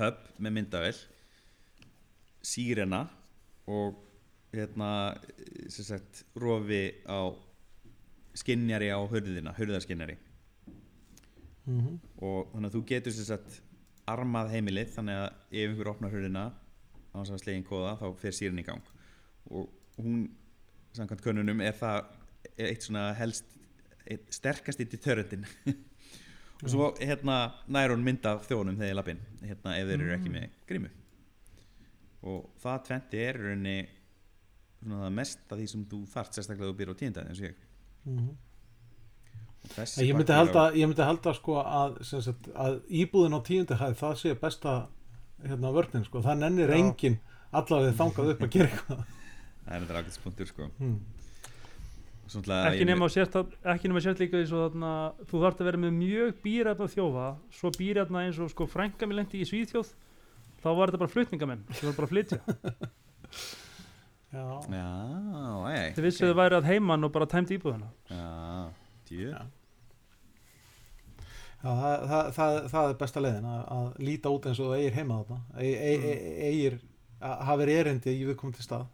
[0.00, 0.94] hub með myndavel
[2.42, 3.06] sírena
[3.70, 3.98] og
[4.52, 4.90] hérna
[5.70, 7.32] sagt rofi á
[8.36, 10.16] skinnjari á hörðina, hörðarskinnjari
[11.66, 13.60] mm og þannig að þú getur sagt
[14.08, 16.44] armað heimilið þannig að ef einhver opnar hurðina
[17.12, 18.82] á þess að slegin kóða þá fer sírin í gang.
[19.50, 19.68] Og
[19.98, 20.24] hún
[20.96, 22.04] samkvæmt könnunum er það
[22.56, 23.56] er eitt svona helst
[24.10, 25.46] eitt sterkast í deterrentin
[26.62, 27.36] og svo hérna
[27.70, 30.90] nær hún mynd af þjónum þegar ég lappin hérna ef þeir eru ekki með grímu
[32.22, 36.92] og það tventi er svona það mest af því sem þú þarft sérstaklega þú býr
[36.92, 37.60] á tíndæði eins og ég
[38.06, 38.32] -hmm.
[39.62, 43.78] Og þessi ég, myndi halda, ég myndi halda sko að, sagt, að íbúðin á tíundi
[43.78, 44.88] hæð það sé besta
[45.42, 46.22] hérna vörnin sko.
[46.22, 46.78] það nennir Já.
[46.78, 47.18] engin
[47.52, 49.04] allavega þangað upp að gera eitthvað
[49.62, 51.00] það er þetta ágætispunktur sko hmm.
[52.32, 54.92] Svona, ekki nema sért að, ekki nema sért líka því svo þarna,
[55.28, 59.20] þú þarft að vera með mjög býræfna þjófa svo býræfna eins og sko frænka mér
[59.20, 59.90] lendi í Svíþjóð
[60.62, 62.38] þá var þetta bara flutningamenn þú var bara að flytja.
[64.32, 64.86] Já, Já,
[65.68, 68.70] ei, þið vissu þau væri að heiman og bara tæmt íbúðuna Já,
[69.10, 69.42] djú Já.
[71.62, 74.96] Já, það, það, það, það er besta leiðin að, að líta út eins og eigir
[74.96, 75.36] heima þarna.
[75.62, 75.68] E,
[76.48, 76.78] eigir
[77.22, 78.88] að hafa verið erindi í viðkomandi stað.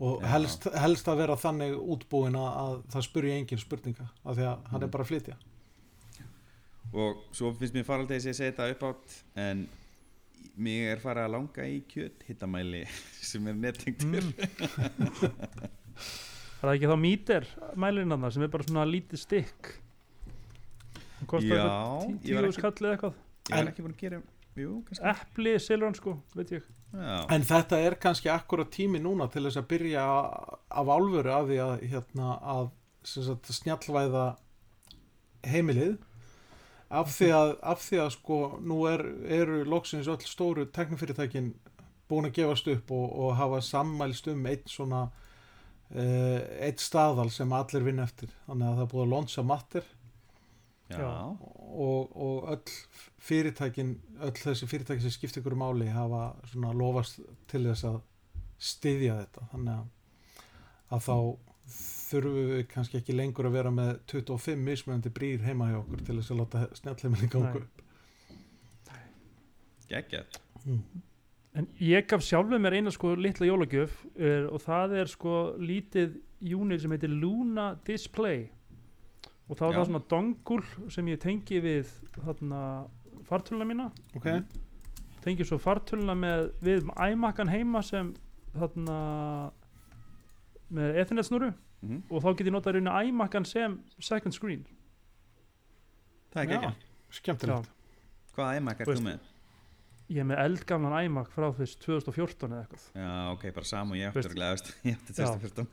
[0.00, 0.26] Og Já.
[0.34, 4.68] helst, helst að vera þannig útbúin að, að það spurja engin spurninga af því að
[4.74, 4.92] hann er Mm.
[4.98, 5.38] bara að flytja.
[6.92, 9.64] Og svo finnst mér faraldegi að segja þetta upp átt En
[10.62, 12.82] mig er farið að langa í kjöt hittamæli
[13.30, 14.34] sem er nettengtur mm.
[16.60, 17.42] er það ekki þá mítir
[17.74, 19.62] mælirinn þarna sem er bara svona lítið stykk
[21.20, 21.72] það kostar Já, var
[22.24, 23.14] tíu skallið eitthvað.
[23.50, 24.18] Ég er ekki búin að gera
[24.60, 25.04] jú, kannski.
[25.12, 26.64] Epli, silvan sko, veit ég.
[26.90, 31.44] Já, En þetta er kannski akkurat tími núna til þess að byrja af álfuru af
[31.48, 32.64] því að, hérna, að
[33.06, 34.24] sem sagt, snjallvæða
[35.48, 35.94] heimilið
[36.90, 41.52] af því að, af því að sko nú er, eru loksins öll stóru teknifyrirtækin
[42.10, 47.52] búin að gefast upp og, og hafa sammælst um eitt svona uh, eitt staðal sem
[47.54, 48.32] allir vinna eftir.
[48.48, 49.86] Þannig að það er búið að lonsa matter.
[50.90, 51.10] Já, Já.
[51.70, 52.72] og, og öll
[53.22, 53.92] fyrirtækin
[54.26, 57.20] öll þessi fyrirtækin sem skipta ykkur máli hafa svona lofast
[57.50, 58.00] til þess að
[58.58, 59.46] styðja þetta.
[59.52, 60.46] Þannig að,
[60.90, 61.16] að þá
[62.10, 66.16] þurfum við kannski ekki lengur að vera með 25 mismunandi brýr heima hjá okkur til
[66.18, 67.60] þess að láta snjallheimilin ganga Nei.
[67.60, 67.84] upp.
[69.90, 70.40] Geggjað.
[71.58, 76.20] En ég gaf sjálfur mér eina sko litla jólagjöf er, og það er sko lítið
[76.46, 78.48] unit sem heitir Luna Display.
[79.50, 79.78] Og þá er Já.
[79.78, 80.60] það svona dongul
[80.94, 81.90] sem ég tengi við
[82.20, 82.60] þarna
[83.26, 83.88] fartöluna mína.
[84.14, 84.28] Ok,
[85.24, 88.14] tengi svo fartöluna með við iMac-an heima sem
[88.54, 89.00] þarna
[90.70, 91.26] með Ethernet
[91.80, 92.02] snúru Mhm.
[92.10, 94.64] og þá get ég notað raunin iMac-an sem second screen
[96.34, 96.52] það er Já.
[96.60, 96.74] geggjað
[97.10, 97.70] skemmtilegt
[98.36, 99.18] hvaða iMac Þú er þú með?
[100.10, 104.12] ég er með eldgamlan iMac frá þess 2014 eða eitthvað já, ok, bara saman ég
[104.12, 105.26] örugglega, veist, ég átti Já.
[105.26, 105.66] 2014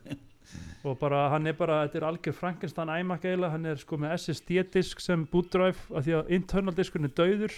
[0.84, 4.14] og bara hann er bara, þetta er algjör Frankenstein iMac eiginlega, hann er sko með
[4.16, 7.52] SSD-disk sem boot drive af því að internal diskurinn er dauður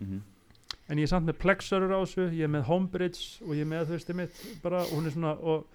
[0.00, 0.20] Mhm.
[0.90, 3.70] en ég er samt með Plexer á þessu, ég er með Homebridge og ég er
[3.72, 5.66] með þú veist mitt bara, og hún er svona og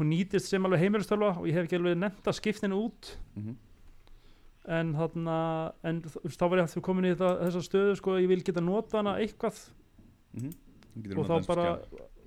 [0.00, 3.16] hún nýtist sem alveg heimilistölu og ég hef ekki alveg nefnt að skipta henni út.
[3.36, 3.58] Mhm.
[4.70, 5.36] en þarna
[5.88, 8.42] en þú veist, þá var ég aftur komin í þetta, þessa stöðu sko, ég vil
[8.44, 9.56] geta nota hana eitthvað.
[10.36, 10.52] Mhm.
[10.94, 11.78] Þú getur og notað þá bara,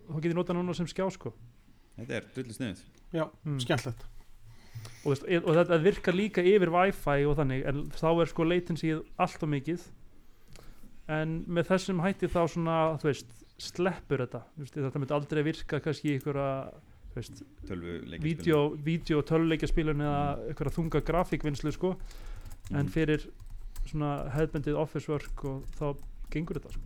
[0.10, 1.34] þá get ég nota hana sem skjá sko.
[1.98, 3.60] Þetta er drullu sniðut já, mm.
[3.62, 4.06] skemmtilegt.
[5.04, 8.94] Og, veist, og þetta virkar líka yfir Wi-Fi og þannig, en þá er sko latency
[9.22, 9.86] allt og mikið.
[11.14, 14.44] En með þessum hætti þá svona þú veist, sleppur þetta.
[14.60, 16.50] Veist, þetta myndi aldrei virka kannski í einhverja
[18.24, 21.95] vídeo, vídeo töluleikjaspilun eða einhverja þunga grafíkvinnslu sko,
[22.70, 22.78] Mhm.
[22.80, 23.26] en fyrir
[23.86, 25.95] svona hefðbendið office work og þá
[26.32, 26.82] gengur þetta sko.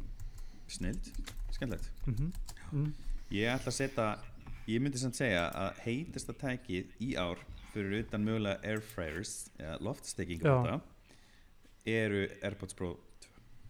[0.67, 1.11] snild,
[1.51, 2.31] skemmtilegt mm
[2.73, 2.93] mm.
[3.31, 4.17] Ég ætla að setja,
[4.67, 7.37] ég myndi samt segja að heitasta tækið í ár
[7.73, 10.81] fyrir utan mögulega airfryers eða loftstekkingabóta
[11.85, 12.97] eru Airpods Pro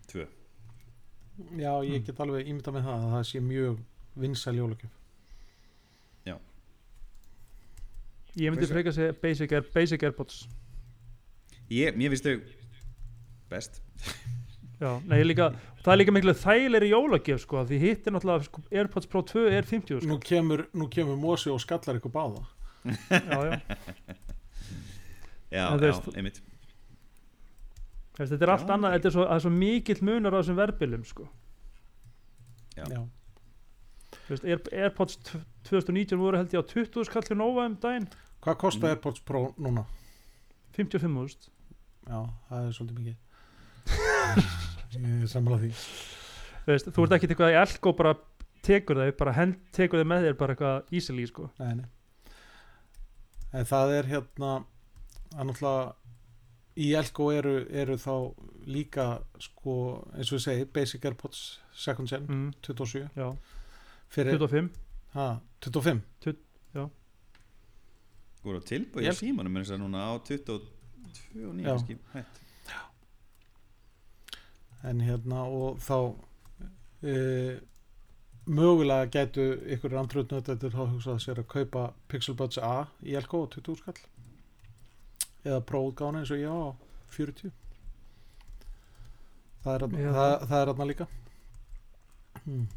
[0.07, 0.25] 2
[1.57, 2.05] já, ég Mm.
[2.05, 3.77] get alveg ímynda með það að það sé mjög
[4.17, 4.93] vinsæl jólagjöf
[8.35, 10.47] ég myndi freka að segja basic, Air, basic Airpods
[11.69, 12.41] Ég, mér finnst þau
[13.51, 13.81] best
[14.77, 15.47] Já, nei, líka,
[15.81, 19.47] það er líka miklu þægilegri jólagjöf sko, því hitt er náttúrulega sko, Airpods Pro 2
[19.57, 20.09] er 50 sko.
[20.11, 22.43] nú kemur, nú kemur Mosi og skallar ykkur báða
[23.09, 23.61] já, já.
[25.51, 26.41] Já, En já, veist- einmitt
[28.17, 28.73] veist, Þetta er allt Já.
[28.75, 31.27] annað, þetta er svo, er svo mikill munar á þessum verðbylum sko.
[32.77, 32.85] Já.
[32.89, 33.01] já,
[34.29, 38.07] veist, Air, Airpods tv- 2019 voru held ég á 20 skall til Nova um daginn
[38.43, 38.95] hvað kostar Mm.
[38.95, 39.85] Airpods Pro núna?
[40.77, 41.49] 55.000
[42.07, 42.19] já,
[42.49, 43.15] það er svolítið mikið
[44.97, 45.71] ég sammála því
[46.67, 48.11] Þú veist, þú ert ekki eitthvað í elko bara
[48.67, 51.45] tekur þau, bara hend, tekur þau með þér bara eitthvað easily sko.
[51.61, 51.85] Nei, nei.
[53.55, 54.49] En það er hérna
[55.37, 55.93] er náttúrulega
[56.77, 58.11] í Elko eru, eru þá
[58.67, 59.05] líka
[59.39, 59.77] sko,
[60.17, 63.29] eins og ég segi Basic Airpods Second Gen mm, 27 Já,
[64.09, 64.69] fyrir, 25
[65.13, 65.27] ha,
[65.61, 66.01] 25
[68.37, 70.53] Þú voru á tilbúið Ég- í símanum eins og núna á 22
[71.49, 71.71] og 9 Já.
[71.73, 71.97] kannski.
[72.13, 72.37] Hætt.
[74.87, 75.97] En hérna og þá
[77.03, 77.59] e,
[78.47, 83.75] mögulega gætu ykkur andröðnöðdættur þá hugsað sér að kaupa Pixel Buds A í á 20
[83.81, 83.99] skall.
[85.43, 86.71] Eða prófgána eins og ég á á
[87.09, 87.51] 40
[89.65, 90.11] það er þarna- Já.
[90.13, 91.07] það, það er þarna líka.
[92.45, 92.67] Hmm.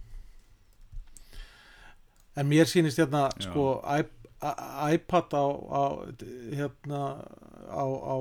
[2.37, 3.51] En mér sýnist hérna Já.
[3.51, 3.83] sko
[4.95, 5.83] iPad á, á
[6.57, 7.01] hérna
[7.69, 8.15] á, á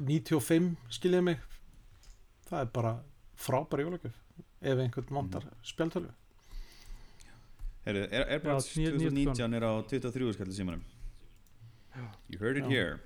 [0.00, 1.38] 95 skiljið mig.
[2.46, 2.92] Það er bara
[3.36, 4.14] frábæri jólagjöf
[4.62, 6.12] ef einhvern vantar spjaldtölu
[7.86, 10.82] Heyrðu, Air- Airpods Já, níu- 2019 er á 23 skall í símanum?
[12.28, 12.70] You heard it Já.
[12.70, 13.00] here.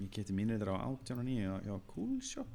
[0.00, 2.46] Ég geti mínir þetta á 18 og 9 hjá- hjá Cool Shop.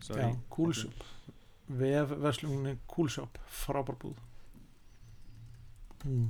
[0.00, 0.34] Sorry.
[0.50, 0.94] Coolshop
[1.68, 3.38] VF Veslunni Coolshop.
[3.50, 4.18] Frábær búð.
[6.06, 6.28] Mm.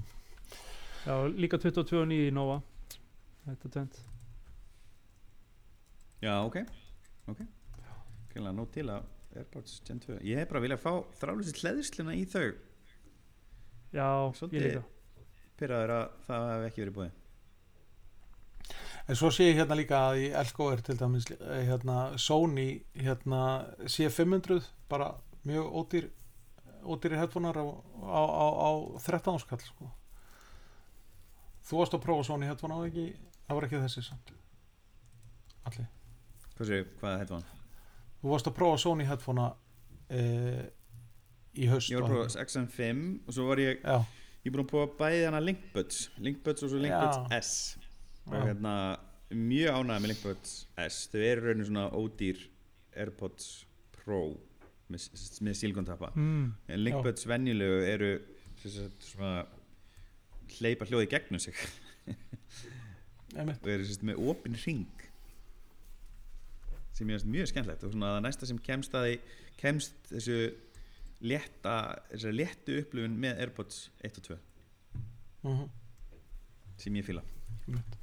[1.06, 2.60] Já, líka 22 og 9 í Nova.
[3.46, 3.98] Þetta tvent
[6.24, 6.56] Já, ok.
[8.30, 9.04] Skilja nóg til að
[9.36, 12.46] Airpods Gen 2 ég hef bara viljað fá þrálusið hleðsluna í þau.
[13.92, 14.08] Já,
[14.38, 14.84] Svolítið- ég líka.
[15.60, 17.10] pyrraður að það hef ekki verið búið
[19.06, 22.82] En svo sé ég hérna líka að í Elko er til dæmis eh, hérna, Sony
[22.98, 23.42] hérna,
[23.86, 25.12] C500 bara
[25.46, 26.08] mjög ódýr
[26.86, 27.66] ódýri headphonear á,
[28.02, 28.70] á, á, á
[29.02, 29.92] 13 áskall sko.
[31.66, 33.06] Þú varst að prófa Sony headphone á ekki
[33.46, 34.32] það var ekki þessi samt
[35.66, 35.88] Allir.
[36.56, 36.72] hvað
[37.12, 37.40] er þetta
[38.20, 39.48] Þú varst að prófa Sony headphone
[40.10, 40.20] e,
[41.54, 43.98] í haust ég var að prófa XM5 og svo var ég Já,
[44.46, 47.36] ég búin að prófa bæði hana Linkbuds Linkbuds og svo Linkbuds.
[47.38, 47.85] S
[48.26, 48.74] og hérna
[49.30, 50.54] mjög ánægð með Linkbuds
[50.86, 51.06] S.
[51.12, 52.42] Þau eru rauninu svona ódýr
[52.96, 53.48] Airpods
[53.94, 54.20] Pro
[54.90, 55.06] með,
[55.42, 56.44] með silkontappa mm.
[56.72, 58.12] en Linkbuds venjulegu eru
[58.62, 59.46] svona
[60.56, 61.58] hleypa hljóði gegnum sig.
[63.36, 65.02] Og eru sagt, með opin ring
[66.96, 69.16] sem finnst mjög skemmtlegt og svona það næsta sem kemst að því
[69.60, 70.38] kemst þessu
[71.26, 71.74] létta
[72.08, 74.38] þessari léttu upplifun með Airpods 1 og 2
[75.50, 75.66] uh
[76.76, 77.22] sem ég fíla.
[77.64, 77.94] Einmitt.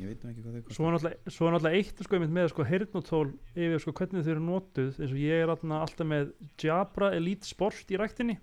[0.00, 2.66] Ég veit ekki hvað þau kosta svo er náttúrulega, er náttúrulega eitt sko, með sko,
[2.68, 4.98] heyrnotól yfir sko, hvernig þau eru notuð.
[5.00, 8.36] Eins og ég er alltaf með Jabra Elite Sport í ræktinni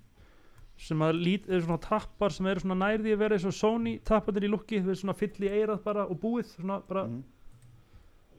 [0.84, 4.50] sem lít, eru svona tappar sem eru nærði að vera eins og Sony tapparnir í
[4.50, 7.24] lukki þau eru svona fyll í eirað bara og búið svona bara, Mhm.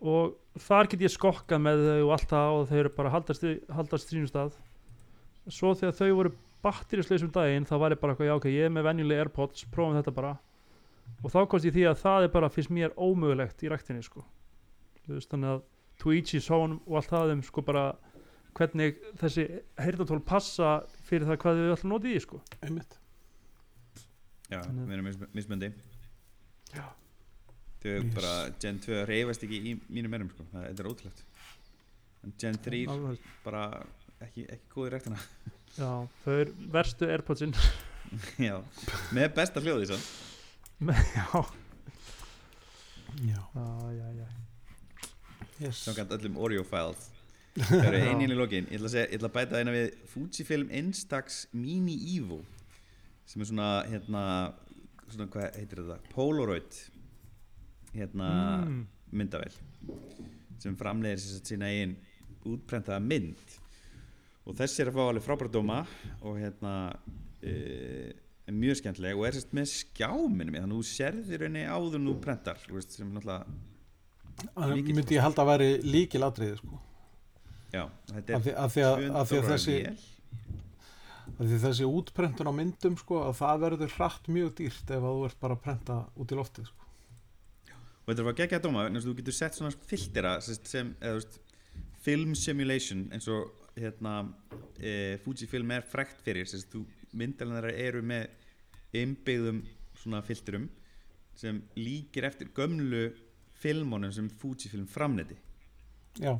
[0.02, 3.44] og þar get ég skokkað með þau og allt það og þau eru bara haldast,
[3.70, 4.52] haldast sínum stað.
[5.48, 6.32] Svo þegar þau voru
[6.64, 10.14] batterisleisum daginn þá var ég bara já ok, ég er með venjuleg Airpods prófum þetta
[10.14, 10.38] bara
[11.24, 14.24] og þá komst ég því að það er bara fyrst mér ómögulegt í ræktinni sko
[15.08, 15.62] veist, þannig að
[16.32, 17.84] his own og allt það um sko bara
[18.54, 19.44] hvernig þessi
[19.82, 22.98] heyrnatól passa fyrir það hvað þau ætla að nota í því, sko einmitt
[24.50, 25.72] já, Þannig- við erum mis- mismöndi
[26.74, 26.84] Já.
[27.82, 28.14] þau Yes.
[28.14, 30.44] bara Gen 2 reyfast ekki í mínum erum sko.
[30.52, 31.22] það er ótrúlegt
[32.24, 33.18] en Gen 3 Alveg.
[33.44, 33.64] bara
[34.20, 35.18] ekki, ekki góð í rektina
[35.78, 37.52] já, þau eru verstu Airpodsin
[38.48, 38.62] já,
[39.12, 40.04] með besta hljóði sann.
[41.16, 41.44] já,
[43.24, 44.26] Já, já, já, já
[45.60, 45.84] yes.
[45.84, 47.10] Samkvæmt öllum Oreo files.
[47.54, 48.66] Það eru einin í lokin.
[48.66, 52.40] Ég ætla að, segja, ég ætla að bæta eina við Fujifilm Instax Mini Evo
[53.24, 54.24] sem er svona hérna
[55.08, 56.12] svona hvað heitir þetta?
[56.12, 56.80] Polaroid
[57.94, 58.30] hérna
[58.66, 58.80] mm.
[59.14, 59.54] myndavél
[60.60, 61.94] sem satt sína eigin
[62.48, 63.58] útprentaða mynd.
[64.44, 65.78] Og þessi er að fá alveg frábæra dóma
[66.20, 66.74] og hérna
[67.40, 68.12] e,
[68.44, 71.96] er mjög skemmtileg og er sérst með skjáminu með þannig að þú sérðir henni áður
[71.98, 76.56] en þú prentar veist, sem er náttúrulega Mikill- myndi ég halda að væri líkil atriði
[76.58, 76.80] sko.
[77.72, 79.76] já, þetta er af, því að, 200 af, því að dólarar þessi,
[81.34, 85.16] af því þessi útprentun á myndum sko, að það verður hratt mjög dýrt ef að
[85.18, 86.90] þú ert bara að prenta út í loftið sko.
[88.04, 91.16] og þetta er að gegja að dóma að þú getur sett svona filtera sem, eða,
[91.20, 91.40] veist,
[92.04, 93.48] film simulation eins og
[93.78, 94.28] hérna,
[94.78, 96.84] e, Fujifilm er frækt fyrir þú
[97.14, 98.28] myndalinnar eru með
[98.94, 99.62] innbyggðum
[99.98, 100.68] svona filterum
[101.38, 103.08] sem líkir eftir gömlu
[103.58, 105.38] filmunum sem Fujifilm framneiti
[106.20, 106.36] Já,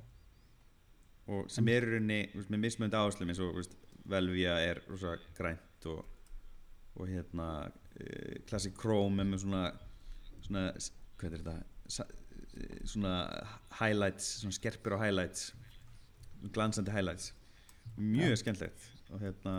[1.30, 6.04] og sem eru veist, með mismönd áherslum eins og veist, Velvia er rosa grænt og,
[7.00, 7.48] og hérna
[7.96, 9.62] e, Classic Chrome með svona,
[10.44, 10.66] svona
[11.18, 12.04] hvað er þetta?
[12.54, 13.14] E, svona
[13.80, 15.54] highlights svona skerpir á highlights
[16.52, 17.34] glansandi highlights.
[17.96, 18.92] Mjög skemmtilegt.
[19.10, 19.54] Og hérna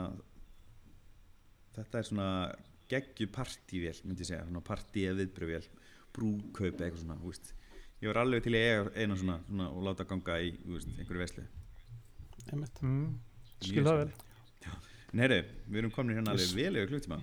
[1.75, 2.29] þetta er svona
[2.89, 5.67] geggju partívél myndi ég segja, svona partí eða viðbröfvél
[6.15, 7.53] brúkaup eða eitthvað svona veist.
[8.01, 10.87] ég var alveg til í að eiga eina svona, svona og láta ganga í veist,
[10.99, 11.45] einhverju
[12.51, 13.19] einmitt Mm.
[13.61, 14.11] skil það vel
[15.15, 17.21] En heyrðu, við erum komin hérna alveg vel yfir klukktíma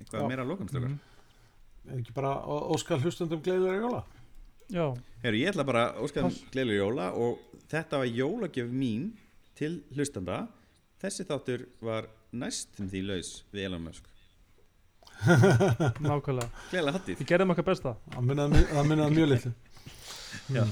[0.00, 0.28] Eitthvað Já.
[0.28, 0.98] meira að lokum strókar Mhm.
[1.90, 4.04] Er ekki bara óskal hlustundum gleðilega jóla?
[4.70, 4.84] já,
[5.22, 6.40] Heyrðu, ég ætla bara að óska Pass.
[6.40, 7.38] þeim gleðilega jóla og
[7.68, 9.12] þetta var jólagjöf mín
[9.54, 10.48] til hlustanda
[11.00, 14.06] Þessi þáttur var næstum því laus við Elon Musk.
[16.00, 16.48] Nákvæmlega.
[16.72, 17.94] Við gerðum okkar besta.
[18.14, 19.52] Það munnaði mjög litlu.
[20.54, 20.64] Já.